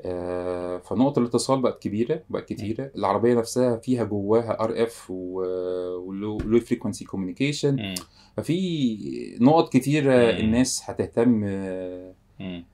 آه، 0.00 0.78
فنقط 0.78 1.18
الاتصال 1.18 1.60
بقت 1.62 1.82
كبيرة 1.82 2.22
بقت 2.30 2.44
كتيرة 2.48 2.90
العربية 2.96 3.34
نفسها 3.34 3.76
فيها 3.76 4.04
جواها 4.04 4.64
RF 4.64 4.82
و 4.82 5.10
low 5.10 6.60
frequency 6.60 7.04
communication 7.04 7.76
مم. 7.76 7.94
ففي 8.36 9.36
نقط 9.40 9.72
كتيرة 9.72 10.14
مم. 10.14 10.38
الناس 10.38 10.82
هتهتم 10.84 11.28
مم. 12.40 12.64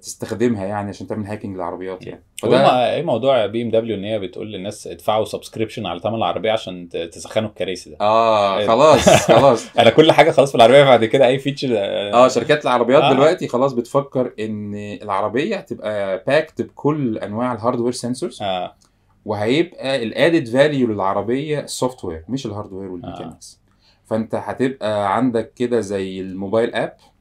تستخدمها 0.00 0.64
يعني 0.64 0.88
عشان 0.88 1.06
تعمل 1.06 1.26
hacking 1.26 1.56
للعربيات 1.56 2.06
يعني. 2.06 2.22
فده 2.42 2.94
إيه 2.94 3.02
موضوع 3.02 3.46
BMW 3.46 3.96
إن 3.96 4.04
هي 4.04 4.18
بتقول 4.18 4.52
للناس 4.52 4.86
ادفعوا 4.86 5.24
subscription 5.24 5.86
على 5.86 6.00
ثمن 6.00 6.14
العربية 6.14 6.52
عشان 6.52 6.88
تسخنوا 7.12 7.48
الكراسي 7.48 7.90
ده. 7.90 7.96
آه 8.00 8.66
خلاص 8.66 9.08
خلاص. 9.32 9.66
أنا 9.78 9.90
كل 9.90 10.12
حاجة 10.12 10.30
خلاص 10.30 10.50
في 10.50 10.54
العربية 10.54 10.84
بعد 10.84 11.04
كده 11.04 11.26
أي 11.26 11.38
feature 11.38 11.68
آه. 11.72 12.28
شركات 12.28 12.64
العربيات 12.64 13.02
آه. 13.02 13.12
دلوقتي 13.12 13.48
خلاص 13.48 13.72
بتفكر 13.72 14.32
إن 14.40 14.74
العربية 15.02 15.56
هتبقى 15.56 16.24
packed 16.26 16.62
بكل 16.62 17.18
أنواع 17.18 17.52
ال 17.52 17.56
hardware 17.56 17.92
sensors 17.92 18.42
آه. 18.42 18.74
وهيبقى 19.24 20.02
ال 20.02 20.10
added 20.10 20.48
value 20.48 20.86
للعربية 20.86 21.60
ال 21.60 22.04
software 22.04 22.24
مش 22.28 22.46
ال 22.46 22.51
hardware 22.51 22.90
وال 22.90 23.03
mechanics 23.03 23.60
فأنت 24.04 24.34
هتبقى 24.34 25.16
عندك 25.16 25.52
كده 25.56 25.80
زي 25.80 26.20
الموبايل 26.20 26.74
app 26.74 26.88
آه، 26.88 27.15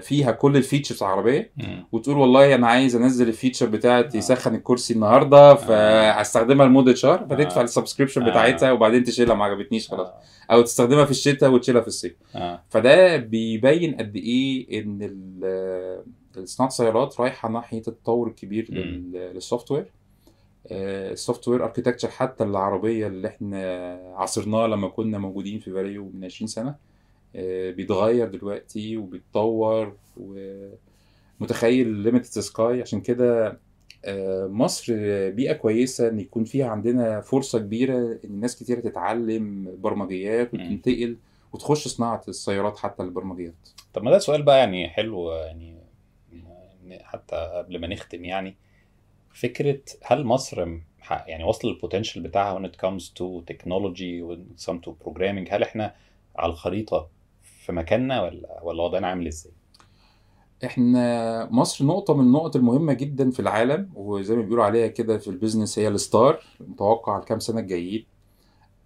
فيها 0.00 0.30
كل 0.32 0.56
ال 0.56 0.61
features 0.61 1.02
العربيه 1.02 1.50
مم. 1.56 1.86
وتقول 1.92 2.16
والله 2.18 2.54
أنا 2.54 2.66
عايز 2.66 2.96
أنزل 2.96 3.28
ال 3.28 3.33
feature 3.33 3.66
بتاعت 3.66 4.14
آه. 4.14 4.18
يسخن 4.18 4.54
الكرسي 4.54 4.94
النهارده 4.94 5.54
فهستخدمها 5.54 6.66
لمدة 6.66 6.94
شهر 6.94 7.18
فتدفع 7.30 7.60
آه. 7.60 7.64
ال 7.64 7.68
subscription 7.68 8.22
آه. 8.22 8.30
بتاعتها 8.30 8.72
وبعدين 8.72 9.04
تشيلها 9.04 9.34
ما 9.34 9.44
عجبتنيش 9.44 9.88
خلاص 9.88 10.08
آه. 10.08 10.52
أو 10.54 10.62
تستخدمها 10.62 11.04
في 11.04 11.10
الشتاء 11.10 11.50
وتشيلها 11.50 11.80
في 11.82 11.88
الصيف 11.88 12.14
آه. 12.34 12.62
فده 12.68 13.16
بيبين 13.16 13.94
قد 13.94 14.16
إيه 14.16 14.82
إن 14.82 14.98
ال- 15.02 16.04
صناعه 16.48 16.68
السيارات 16.68 17.20
رايحة 17.20 17.48
ناحية 17.48 17.82
التطور 17.88 18.28
الكبير 18.28 18.70
لل 19.34 19.70
software 19.70 19.92
آه، 20.70 21.12
ال 21.12 21.48
software 21.48 21.64
architecture 21.64 22.08
حتى 22.08 22.44
العربية 22.44 23.06
اللي 23.06 23.28
إحنا 23.28 23.92
عاصرناها 24.16 24.68
لما 24.68 24.88
كنا 24.88 25.18
موجودين 25.18 25.58
في 25.58 25.72
Valeo 25.72 26.10
من 26.14 26.24
20 26.24 26.48
سنة 26.48 26.68
آه، 26.70 26.76
بيتغير 27.70 28.28
دلوقتي 28.28 28.96
وبيتطور 28.96 29.96
ومتخيل 31.40 31.88
limit 31.88 32.12
the 32.12 32.26
sky 32.26 32.82
عشان 32.82 33.00
كده 33.00 33.58
آه، 34.04 34.46
مصر 34.46 34.92
بيئة 35.30 35.52
كويسة 35.52 36.08
إن 36.08 36.20
يكون 36.20 36.44
فيها 36.44 36.66
عندنا 36.66 37.20
فرصة 37.20 37.58
كبيرة 37.58 37.98
إن 37.98 38.18
الناس 38.24 38.56
كتير 38.62 38.80
تتعلم 38.80 39.74
برمجيات. 39.78 40.54
وتنتقل 40.54 41.16
وتخش 41.52 41.88
صناعة 41.88 42.22
السيارات 42.28 42.78
حتى 42.78 43.02
البرمجيات 43.02 43.54
طب 43.94 44.02
ما 44.02 44.10
ده 44.10 44.18
سؤال 44.18 44.42
بقى 44.42 44.58
يعني 44.58 44.88
حلو 44.88 45.32
يعني 45.32 45.78
حتى 47.02 47.36
قبل 47.36 47.80
ما 47.80 47.86
نختم 47.86 48.24
يعني 48.24 48.56
فكرة 49.34 49.80
هل 50.02 50.24
مصر 50.24 50.68
يعني 51.10 51.44
وصل 51.44 51.68
ال 51.68 51.73
potential 51.73 52.22
بتاعها 52.22 52.58
when 52.58 52.70
it 52.70 52.74
comes 52.76 53.04
to 53.04 53.52
technology 53.52 54.22
when 54.28 54.38
it 54.38 54.66
comes 54.66 54.80
to 54.88 54.90
programming 55.06 55.52
هل 55.52 55.62
إحنا 55.62 55.94
على 56.36 56.52
الخريطة 56.52 57.08
في 57.68 57.72
مكاننا 57.74 58.22
ولا 58.22 58.60
ولا 58.62 58.82
وضعنا 58.82 59.06
عامل 59.06 59.26
إزاي؟ 59.26 59.52
إحنا 60.64 61.48
مصر 61.50 61.84
نقطة 61.84 62.14
من 62.14 62.20
النقط 62.20 62.56
المهمة 62.56 62.92
جدا 62.92 63.30
في 63.30 63.40
العالم 63.40 63.90
وزي 63.94 64.36
ما 64.36 64.42
بيقولوا 64.42 64.64
عليها 64.64 64.86
كده 64.86 65.18
في 65.18 65.28
ال 65.28 65.34
business 65.34 65.78
هي 65.78 65.88
ال 65.88 65.99
star 65.99 66.42
متوقع 66.60 67.18
الكام 67.18 67.38
سنة 67.38 67.60
الجايين 67.60 68.06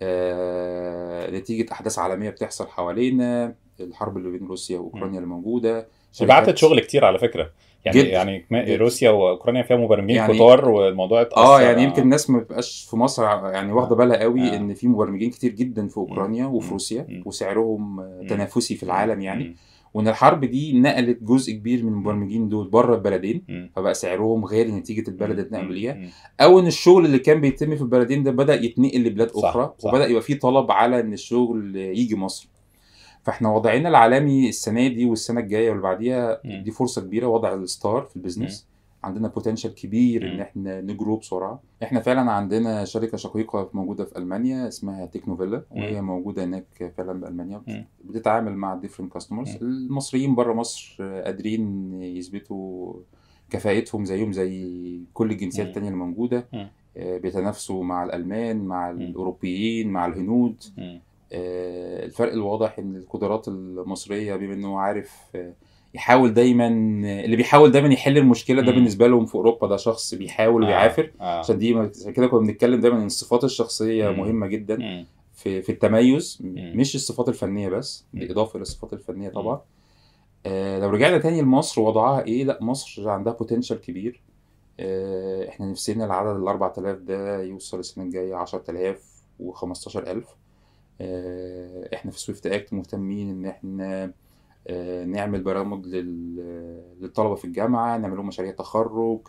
آه، 0.02 1.30
نتيجة 1.30 1.72
أحداث 1.72 1.98
عالمية 1.98 2.30
بتحصل 2.30 2.66
حوالينا 2.68 3.54
الحرب 3.80 4.16
اللي 4.16 4.30
بين 4.30 4.46
روسيا 4.48 4.78
وأوكرانيا 4.78 5.18
اللي 5.18 5.28
موجودة 5.28 5.88
بعتت 6.20 6.56
شغل 6.56 6.80
كتير 6.80 7.04
على 7.04 7.18
فكرة 7.18 7.50
يعني 7.84 7.98
جدا. 8.02 8.08
يعني 8.10 8.44
جدا. 8.52 8.76
روسيا 8.76 9.10
وأوكرانيا 9.10 9.62
فيها 9.62 9.76
مبرمجين 9.76 10.16
يعني- 10.16 10.34
كتار 10.34 10.68
والموضوع 10.68 11.20
اتأثر 11.20 11.42
آه 11.42 11.60
يعني 11.60 11.82
يمكن 11.82 12.02
الناس 12.02 12.30
ما 12.30 12.38
بتبقاش 12.38 12.86
في 12.90 12.96
مصر 12.96 13.24
يعني 13.24 13.72
واخدة 13.72 13.96
بالها 13.96 14.16
قوي 14.16 14.40
آه. 14.52 14.56
إن 14.56 14.74
في 14.74 14.88
مبرمجين 14.88 15.30
كتير 15.30 15.52
جدا 15.52 15.88
في 15.88 15.96
أوكرانيا 15.96 16.46
مم. 16.46 16.54
وفي 16.54 16.70
روسيا 16.72 17.06
مم. 17.08 17.22
وسعرهم 17.26 18.00
آه، 18.00 18.26
تنافسي 18.28 18.74
في 18.76 18.82
العالم 18.82 19.20
يعني 19.20 19.44
مم. 19.44 19.54
وإن 19.94 20.08
الحرب 20.08 20.44
دي 20.44 20.80
نقلت 20.80 21.18
جزء 21.22 21.52
كبير 21.52 21.82
من 21.82 21.88
المبرمجين 21.92 22.48
دول 22.48 22.68
بره 22.68 22.94
البلدين 22.94 23.42
مم. 23.48 23.70
فبقى 23.76 23.94
سعرهم 23.94 24.44
غالي 24.44 24.72
نتيجة 24.72 25.08
البلد 25.10 25.30
اللي 25.30 25.42
مم. 25.42 25.46
اتنقلوا 25.48 25.72
ليها 25.74 25.94
مم. 25.94 26.08
أو 26.40 26.58
إن 26.58 26.66
الشغل 26.66 27.04
اللي 27.04 27.18
كان 27.18 27.40
بيتم 27.40 27.76
في 27.76 27.82
البلدين 27.82 28.22
ده 28.22 28.30
بدأ 28.30 28.54
يتنقل 28.54 29.04
لبلاد 29.04 29.30
صح، 29.30 29.48
أخرى 29.48 29.72
صح. 29.78 29.92
وبدأ 29.94 30.06
يبقى 30.06 30.22
في 30.22 30.34
طلب 30.34 30.70
على 30.70 31.00
إن 31.00 31.12
الشغل 31.12 31.76
يجي 31.76 32.16
مصر 32.16 32.48
فاحنا 33.22 33.48
وضعنا 33.54 33.88
العالمي 33.88 34.48
السنة 34.48 34.88
دي 34.88 35.04
والسنة 35.04 35.40
الجاية 35.40 35.68
واللي 35.70 35.82
بعديها. 35.82 36.40
دي 36.44 36.70
فرصة 36.70 37.02
كبيرة 37.02 37.26
وضع 37.26 37.54
ال 37.54 37.64
star 37.64 38.02
في 38.02 38.16
ال 38.16 38.22
business 38.22 38.66
عندنا 39.04 39.28
potential 39.28 39.74
كبير 39.74 40.32
إن. 40.32 40.40
إحنا 40.40 40.80
ن 40.80 40.88
grow 40.88 41.16
بسرعة 41.16 41.60
إحنا 41.82 42.00
فعلا 42.00 42.30
عندنا 42.32 42.84
شركة 42.84 43.16
شقيقة 43.16 43.70
موجودة 43.72 44.04
في 44.04 44.18
ألمانيا 44.18 44.68
اسمها 44.68 45.06
تكنوفيلا 45.06 45.62
وهي 45.70 46.00
موجودة 46.02 46.44
هناك 46.44 46.92
فعلا 46.96 47.12
بالمانيا. 47.12 47.62
بتتعامل 48.04 48.52
مع 48.56 48.74
different 48.74 49.12
customers. 49.12 49.56
المصريين 49.62 50.34
بره 50.34 50.52
مصر 50.52 50.96
قادرين 51.24 51.92
يثبتوا 52.02 52.92
كفاءتهم 53.50 54.04
زيهم 54.04 54.32
زي 54.32 55.00
كل 55.14 55.30
الجنسيات 55.30 55.66
مم. 55.66 55.68
التانية 55.70 55.88
اللي 55.88 55.98
موجودة. 56.04 56.46
آه، 56.96 57.18
بيتنافسوا 57.18 57.84
مع 57.84 58.04
الألمان 58.04 58.64
مع. 58.64 58.90
الأوروبيين 58.90 59.88
مع 59.88 60.06
الهنود 60.06 60.62
الفرق 61.32 62.32
الواضح 62.32 62.78
إن 62.78 62.96
القدرات 62.96 63.48
المصرية 63.48 64.36
بما 64.36 64.54
إنه 64.54 64.78
عارف 64.78 65.10
آه، 65.34 65.52
يحاول 65.94 66.34
دايما 66.34 66.66
اللي 67.24 67.36
بيحاول 67.36 67.70
دايما 67.70 67.88
يحل 67.92 68.18
المشكلة 68.18 68.62
ده. 68.62 68.72
بالنسبة 68.72 69.06
لهم 69.06 69.26
في 69.26 69.34
أوروبا 69.34 69.66
ده 69.68 69.76
شخص 69.76 70.14
بيحاول 70.14 70.64
آه. 70.64 70.66
ويعافر 70.68 71.10
آه. 71.20 71.38
عشان 71.38 71.58
دي 71.58 71.74
عشان 71.74 72.12
كده 72.12 72.26
كنا 72.26 72.40
بنتكلم 72.40 72.80
دايما 72.80 72.98
إن 72.98 73.06
الصفات 73.06 73.44
الشخصية 73.44 74.08
مم. 74.10 74.18
مهمة 74.18 74.46
جدا 74.46 74.76
مم. 74.76 75.06
في 75.34 75.62
في 75.62 75.72
التميز 75.72 76.38
مم. 76.40 76.72
مش 76.76 76.94
الصفات 76.94 77.28
الفنية 77.28 77.68
بس. 77.68 78.04
بالإضافة 78.14 78.54
إلى 78.56 78.62
الصفات 78.62 78.92
الفنيه 78.92 79.28
طبعا 79.28 79.60
آه 80.46 80.78
لو 80.78 80.88
رجعنا 80.90 81.18
تاني 81.18 81.42
لمصر 81.42 81.80
وضعها 81.80 82.24
إيه 82.24 82.44
لا 82.44 82.58
مصر 82.62 83.08
عندها 83.08 83.32
بوتنشال 83.32 83.80
كبير 83.80 84.22
آه 84.80 85.48
إحنا 85.48 85.66
نفسنا 85.70 86.04
العدد 86.04 86.36
ال 86.40 86.48
4000 86.48 86.98
ده 86.98 87.42
يوصل 87.42 87.78
السنة 87.78 88.04
الجاية 88.04 88.34
10000 88.34 89.02
و15000 89.42 89.98
آه 89.98 90.24
إحنا 91.94 92.10
في 92.10 92.20
سويفت 92.20 92.46
اكت 92.46 92.72
مهتمين 92.72 93.30
إن 93.30 93.46
إحنا 93.46 94.12
آه 94.68 95.04
نعمل 95.04 95.42
برامج 95.42 95.86
لل- 95.86 96.96
للطلبة 97.00 97.34
في 97.34 97.44
الجامعة 97.44 97.96
نعمل 97.98 98.16
لهم 98.16 98.26
مشاريع 98.26 98.52
تخرج 98.52 99.20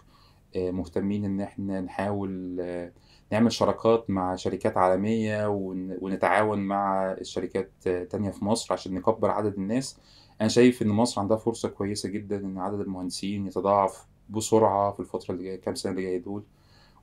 آه، 0.56 0.72
مهتمين 0.72 1.26
إن 1.26 1.42
إحنا 1.42 1.82
نحاول 1.82 2.58
آه، 2.62 2.92
نعمل 3.32 3.52
شراكات 3.52 4.10
مع 4.10 4.36
شركات 4.36 4.78
عالمية 4.78 5.48
ون- 5.50 5.98
ونتعاون 6.02 6.60
مع 6.60 7.12
الشركات 7.12 7.72
آه، 7.88 8.04
تانية 8.04 8.30
في 8.32 8.46
مصر 8.46 8.74
عشان 8.74 8.94
نكبر 8.94 9.32
عدد 9.32 9.54
الناس. 9.54 9.98
أنا 10.42 10.50
شايف 10.50 10.82
إن 10.82 10.88
مصر 10.88 11.22
عندها 11.22 11.38
فرصة 11.38 11.70
كويسة 11.70 12.10
جدا 12.10 12.38
إن 12.38 12.58
عدد 12.58 12.80
المهندسين 12.80 13.48
يتضاعف 13.48 14.08
بسرعة 14.30 14.92
في 14.92 15.00
الفترة 15.00 15.32
اللي 15.34 15.44
جاية 15.44 15.62
كام 15.62 15.76
سنة 15.76 15.92
اللي 15.92 16.02
جاية 16.04 16.18
دول. 16.22 16.44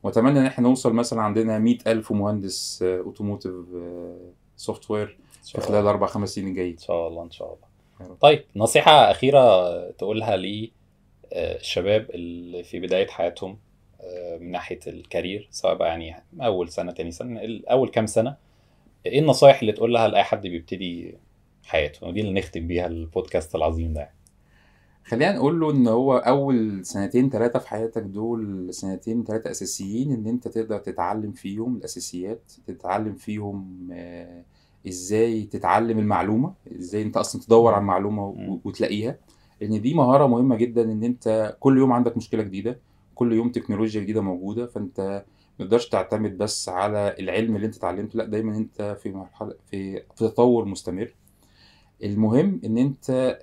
وأتمنى 0.03 0.40
إن 0.40 0.46
إحنا 0.46 0.68
نوصل 0.68 0.92
مثلا 0.92 1.23
عندنا 1.23 1.59
مئة 1.59 1.92
ألف 1.92 2.12
مهندس 2.12 2.83
automotive 2.83 3.55
software 4.61 5.19
في 5.44 5.61
خلال 5.61 5.87
أربع 5.87 6.07
خمس 6.07 6.29
سنين 6.35 6.49
الجايين 6.49 6.73
إن 6.73 6.79
شاء 6.79 7.09
الله 7.09 7.23
إن 7.23 7.31
شاء 7.31 7.55
الله. 7.55 8.14
طيب 8.20 8.44
نصيحة 8.57 9.11
أخيرة 9.11 9.90
تقولها 9.90 10.37
للشباب 10.37 12.11
اللي 12.11 12.62
في 12.62 12.81
بداية 12.81 13.07
حياتهم 13.07 13.59
آه، 14.01 14.37
من 14.37 14.51
ناحية 14.51 14.79
ال 14.87 14.95
career 14.95 15.49
سواء 15.51 15.75
بقى 15.75 15.88
يعني 15.88 16.23
أول 16.40 16.68
سنة 16.68 16.92
تاني 16.92 17.11
سنة 17.11 17.61
أول 17.70 17.88
كام 17.88 18.07
سنة 18.07 18.37
إيه 19.07 19.18
النصايح 19.18 19.61
اللي 19.61 19.73
تقولها 19.73 20.09
لأي 20.09 20.23
حد 20.23 20.46
بيبتدي 20.46 21.14
حياته؟ 21.64 22.07
ودي 22.07 22.20
اللي 22.20 22.33
نختم 22.33 22.66
بيها 22.66 22.87
البودكاست 22.87 23.55
العظيم 23.55 23.92
ده. 23.92 24.11
خلينا 25.05 25.33
نقول 25.33 25.61
له 25.61 25.71
إن 25.71 25.89
هو 25.89 26.17
أول 26.17 26.85
سنتين 26.87 27.31
ثلاثة 27.31 27.59
في 27.59 27.69
حياتك 27.69 28.03
دول 28.03 28.69
سنتين 28.75 29.25
ثلاثة 29.25 29.51
أساسيين 29.51 30.13
إن 30.13 30.27
أنت 30.27 30.49
تقدر 30.49 30.79
تتعلم 30.79 31.33
فيهم 31.33 31.77
الأساسيات 31.77 32.53
تتعلم 32.67 33.15
فيهم 33.15 33.89
آه، 33.93 34.45
إزاي 34.89 35.43
تتعلم 35.43 35.99
المعلومة 35.99 36.55
إزاي 36.79 37.03
أنت 37.03 37.17
أصلا 37.17 37.43
تدور 37.43 37.75
على 37.75 37.85
مم. 38.11 38.61
وتلاقيها 38.65 39.19
لأن 39.61 39.81
دي 39.81 39.95
مهارة 39.95 40.27
مهمة 40.27 40.57
جدا 40.57 40.83
إن 40.93 41.05
أنت 41.05 41.57
كل 41.61 41.79
يوم 41.79 41.93
عندك 41.93 42.17
مشكلة 42.17 42.43
جديدة 42.43 42.81
كل 43.15 43.33
يوم 43.33 43.51
تكنولوجيا 43.51 44.01
جديدة 44.01 44.21
موجودة 44.21 44.67
فأنت 44.67 45.25
ما 45.59 45.65
تقدرش 45.65 45.89
تعتمد 45.89 46.39
بس 46.39 46.69
على 46.69 47.15
العلم 47.19 47.57
اللي 47.57 47.67
أنت 47.67 47.77
اتعلمته 47.77 48.17
لأ 48.17 48.25
دايما 48.25 48.57
أنت 48.57 48.97
في 49.03 49.13
مرحلة 49.13 49.55
في 49.71 49.97
في 50.01 50.29
تطور 50.29 50.65
مستمر 50.65 51.15
المهم 52.05 52.61
إن 52.65 52.79
أنت 52.79 53.39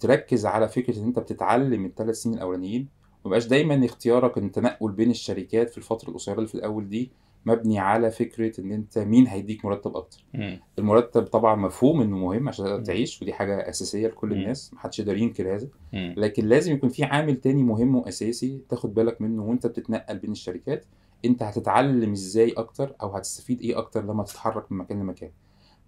تركز 0.00 0.46
على 0.46 0.68
فكرة 0.68 0.98
إن 0.98 1.04
أنت 1.04 1.18
بتتعلم 1.18 1.84
الثلاث 1.84 2.16
سنين 2.16 2.36
الأولانيين 2.36 2.88
ومبقاش 3.24 3.46
دايما 3.46 3.84
اختيارك 3.84 4.38
التنقل 4.38 4.92
بين 4.92 5.10
الشركات 5.10 5.70
في 5.70 5.78
الفترة 5.78 6.08
القصيرة 6.08 6.36
اللي 6.36 6.46
في 6.48 6.54
الأول 6.54 6.88
دي 6.88 7.10
مبني 7.46 7.78
على 7.78 8.10
فكرة 8.10 8.60
إن 8.60 8.72
أنت 8.72 8.98
مين 8.98 9.26
هيديك 9.26 9.64
مرتب 9.64 9.96
أكتر 9.96 10.24
مم. 10.34 10.60
المرتب 10.78 11.22
طبعا 11.22 11.56
مفهوم 11.56 12.00
إنه 12.00 12.16
مهم 12.18 12.48
عشان 12.48 12.64
تقدر. 12.64 12.84
تعيش 12.84 13.22
ودي 13.22 13.32
حاجة 13.32 13.68
أساسية 13.68 14.06
لكل. 14.08 14.32
الناس 14.32 14.74
محدش 14.74 14.98
يقدر 14.98 15.16
ينكر 15.16 15.54
هذا. 15.54 15.68
لكن 16.16 16.46
لازم 16.46 16.72
يكون 16.72 16.88
في 16.88 17.04
عامل 17.04 17.36
تاني 17.36 17.62
مهم 17.62 17.94
وأساسي 17.96 18.60
تاخد 18.68 18.94
بالك 18.94 19.20
منه 19.20 19.42
وأنت 19.44 19.66
بتتنقل 19.66 20.18
بين 20.18 20.30
الشركات 20.32 20.84
أنت 21.24 21.42
هتتعلم 21.42 22.12
إزاي 22.12 22.52
أكتر 22.52 22.94
أو 23.02 23.10
هتستفيد 23.10 23.60
إيه 23.60 23.78
أكتر 23.78 24.04
لما 24.04 24.22
تتحرك 24.22 24.72
من 24.72 24.78
مكان 24.78 25.00
لمكان 25.00 25.30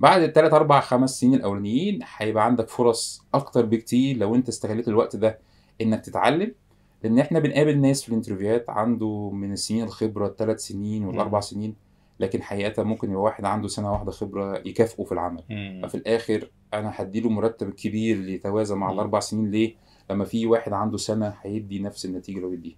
بعد 0.05 0.23
الثلاث 0.23 0.53
أربع 0.55 0.81
خمس 0.81 1.21
سنين 1.21 1.35
الأولانيين 1.35 1.99
هيبقى 2.17 2.45
عندك 2.45 2.69
فرص 2.69 3.23
أكتر 3.35 3.67
بكتير 3.67 4.17
لو 4.17 4.35
أنت 4.35 4.49
استغليت 4.49 4.89
الوقت 4.89 5.17
ده 5.17 5.39
إنك 5.81 6.01
تتعلم 6.01 6.55
لأن 7.03 7.19
إحنا 7.19 7.39
بنقابل 7.39 7.79
ناس 7.81 8.03
في 8.03 8.09
الانترفيوهات 8.09 8.71
عنده 8.71 9.31
من 9.31 9.53
السنين 9.53 9.85
الخبرة 9.85 10.27
الثلاث 10.27 10.61
سنين 10.61 11.05
والأربع. 11.05 11.41
سنين 11.41 11.75
لكن 12.21 12.43
حقيقة 12.43 12.83
ممكن 12.83 13.11
يبقى 13.11 13.23
واحد 13.23 13.45
عنده 13.45 13.69
سنة 13.69 13.93
واحدة 13.93 14.11
خبرة 14.11 14.59
يكافئه 14.67 15.05
في 15.05 15.13
العمل. 15.13 15.43
ففي 15.83 15.95
الآخر 15.95 16.51
أنا 16.75 16.93
هديله 16.95 17.31
مرتب 17.31 17.71
كبير 17.71 18.29
يتوازى 18.29 18.75
مع 18.75 18.87
مم. 18.87 18.93
الأربع 18.95 19.21
سنين 19.21 19.51
ليه؟ 19.51 19.75
لما 20.11 20.25
في 20.25 20.47
واحد 20.47 20.73
عنده 20.73 20.97
سنة 20.97 21.35
هيدي 21.43 21.79
نفس 21.79 22.05
النتيجة 22.05 22.37
اللي 22.39 22.49
بيديها. 22.49 22.77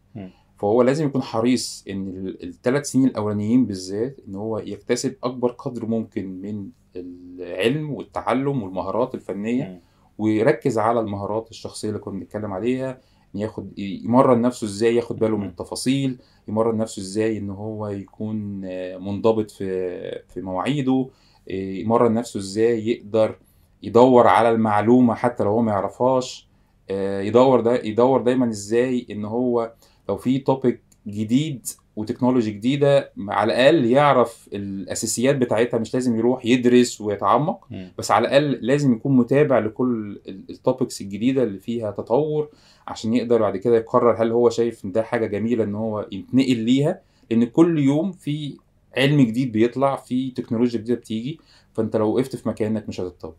فهو 0.57 0.83
لازم 0.83 1.07
يكون 1.07 1.23
حريص 1.23 1.85
إن 1.91 2.35
الثلاث 2.43 2.87
سنين 2.91 3.09
الأولانيين 3.09 3.67
بالذات 3.67 4.17
إن 4.29 4.35
هو 4.35 4.59
يكتسب 4.59 5.15
أكبر 5.25 5.51
قدر 5.51 5.87
ممكن 5.87 6.41
من 6.41 6.69
العلم 7.01 7.91
والتعلم 7.91 8.63
والمهارات 8.63 9.15
الفنية 9.15 9.65
مم. 9.65 9.81
ويركز 10.19 10.79
على 10.79 11.01
المهارات 11.01 11.51
الشخصية 11.51 11.89
اللي 11.89 12.01
كنا 12.01 12.19
بنتكلم 12.21 12.53
عليها 12.53 13.01
ياخد 13.35 13.79
يمرن 13.79 14.41
نفسه 14.41 14.65
إزاي 14.65 14.97
ياخد 14.97 15.17
باله 15.19 15.37
من. 15.37 15.47
التفاصيل 15.47 16.19
يمرن 16.49 16.77
نفسه 16.77 17.01
إزاي 17.01 17.39
إن 17.39 17.51
هو 17.51 17.89
يكون 17.89 18.63
آه، 18.65 18.97
منضبط 18.99 19.51
في 19.51 20.23
في 20.29 20.41
مواعيده 20.41 21.09
آه، 21.51 21.53
يمرن 21.53 22.15
نفسه 22.15 22.41
إزاي 22.41 22.89
يقدر 22.89 23.39
يدور 23.83 24.27
على 24.27 24.51
المعلومة 24.51 25.15
حتى 25.15 25.45
لو 25.45 25.51
هو 25.51 25.63
ما 25.63 25.73
يعرفهاش 25.73 26.49
آه، 26.91 27.21
يدور 27.21 27.61
ده 27.61 27.75
يدور 27.85 28.23
دايما 28.23 28.49
إزاي 28.49 29.07
إن 29.11 29.25
هو 29.25 29.73
لو 30.09 30.17
في 30.17 30.39
topic 30.39 30.83
جديد 31.07 31.67
و 31.97 32.02
technology 32.02 32.51
جديدة 32.51 33.13
على 33.29 33.53
الأقل 33.53 33.85
يعرف 33.85 34.49
الأساسيات 34.53 35.37
بتاعتها 35.37 35.79
مش 35.79 35.95
لازم 35.95 36.17
يروح 36.17 36.47
يدرس 36.47 37.01
ويتعمق 37.01 37.67
مم. 37.71 37.93
بس 37.99 38.11
على 38.11 38.29
الأقل 38.29 38.51
لازم 38.67 38.93
يكون 38.93 39.17
متابع 39.17 39.59
لكل 39.59 40.21
ال 40.29 40.39
topics 40.39 41.01
الجديدة 41.01 41.43
اللي 41.43 41.59
فيها 41.59 41.91
تطور 41.91 42.49
عشان 42.87 43.15
يقدر 43.15 43.41
بعد 43.41 43.57
كده 43.57 43.77
يقرر 43.77 44.23
هل 44.23 44.33
هو 44.33 44.51
شايف 44.51 44.85
إن 44.85 44.93
ده 44.93 45.03
حاجة 45.03 45.27
جميلة 45.27 45.65
إن 45.65 45.75
هو 45.75 46.07
يتنقل 46.13 46.57
ليها 46.57 47.01
لأن 47.31 47.45
كل 47.45 47.79
يوم 47.79 48.13
في 48.13 48.57
علم 48.97 49.21
جديد 49.21 49.53
بيطلع 49.53 49.97
في 49.97 50.31
تكنولوجيا 50.31 50.81
جديدة 50.81 51.01
بتيجي 51.01 51.41
فأنت 51.73 51.97
لو 51.97 52.15
وقفت 52.15 52.37
في 52.37 52.49
مكانك 52.49 52.89
مش 52.89 53.01
هتتطور 53.01 53.35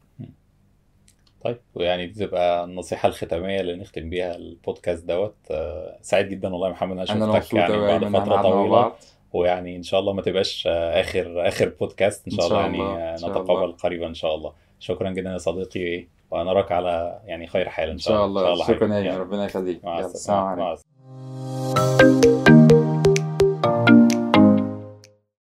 طيب 1.41 1.57
ويعني 1.75 2.07
دي 2.07 2.25
تبقى 2.25 2.63
النصيحة 2.63 3.09
الختامية 3.09 3.59
اللي 3.61 3.75
نختم 3.75 4.09
بيها 4.09 4.35
البودكاست 4.35 5.05
دوت. 5.05 5.35
آه، 5.51 5.97
سعيد 6.01 6.29
جدا 6.29 6.49
والله 6.53 6.67
يا 6.67 6.71
محمد 6.73 6.97
أنا 6.97 7.05
شفتك 7.05 7.21
مبسوط 7.21 7.53
يعني 7.53 7.77
بعد 7.77 7.99
فترة 8.05 8.19
قعدنا 8.19 8.35
مع 8.35 8.41
طويلة. 8.41 8.69
بعض. 8.71 8.95
ويعني 9.33 9.75
إن 9.75 9.83
شاء 9.83 9.99
الله 9.99 10.13
ما 10.13 10.21
تبقاش 10.21 10.67
آه، 10.67 11.01
آخر 11.01 11.47
آخر 11.47 11.69
بودكاست. 11.79 12.27
إن 12.27 12.33
إن 12.33 12.37
شاء 12.39 12.47
الله 12.47 12.57
شاء 12.61 12.65
يعني 12.65 12.77
الله 12.81 12.97
آه، 12.99 13.11
إن 13.13 13.17
شاء 13.17 13.29
نتقابل 13.29 13.63
الله. 13.63 13.75
قريبا 13.75 14.07
إن 14.07 14.13
شاء 14.13 14.35
الله. 14.35 14.53
شكرا 14.79 15.09
جدا 15.09 15.31
يا 15.31 15.37
صديقي 15.37 16.07
ونراك 16.31 16.71
على 16.71 17.19
يعني 17.25 17.47
خير 17.47 17.69
حال 17.69 17.89
إن 17.89 17.97
شاء 17.97 18.25
الله. 18.25 18.41
إن 18.41 18.45
شاء 18.45 18.53
الله 18.53 18.65
الله 18.65 18.75
شكرا 18.77 18.87
حبيبي. 18.95 19.07
يا 19.09 19.17
ربنا 19.17 19.45
يخليك. 19.45 19.85
مع 19.85 19.97
يلا 19.99 20.05
السلامة. 20.05 20.13
السلام 20.13 20.57
مع 20.57 20.65
عليكم. 20.65 20.65
مع 20.65 20.73
السلامة. 20.73 22.36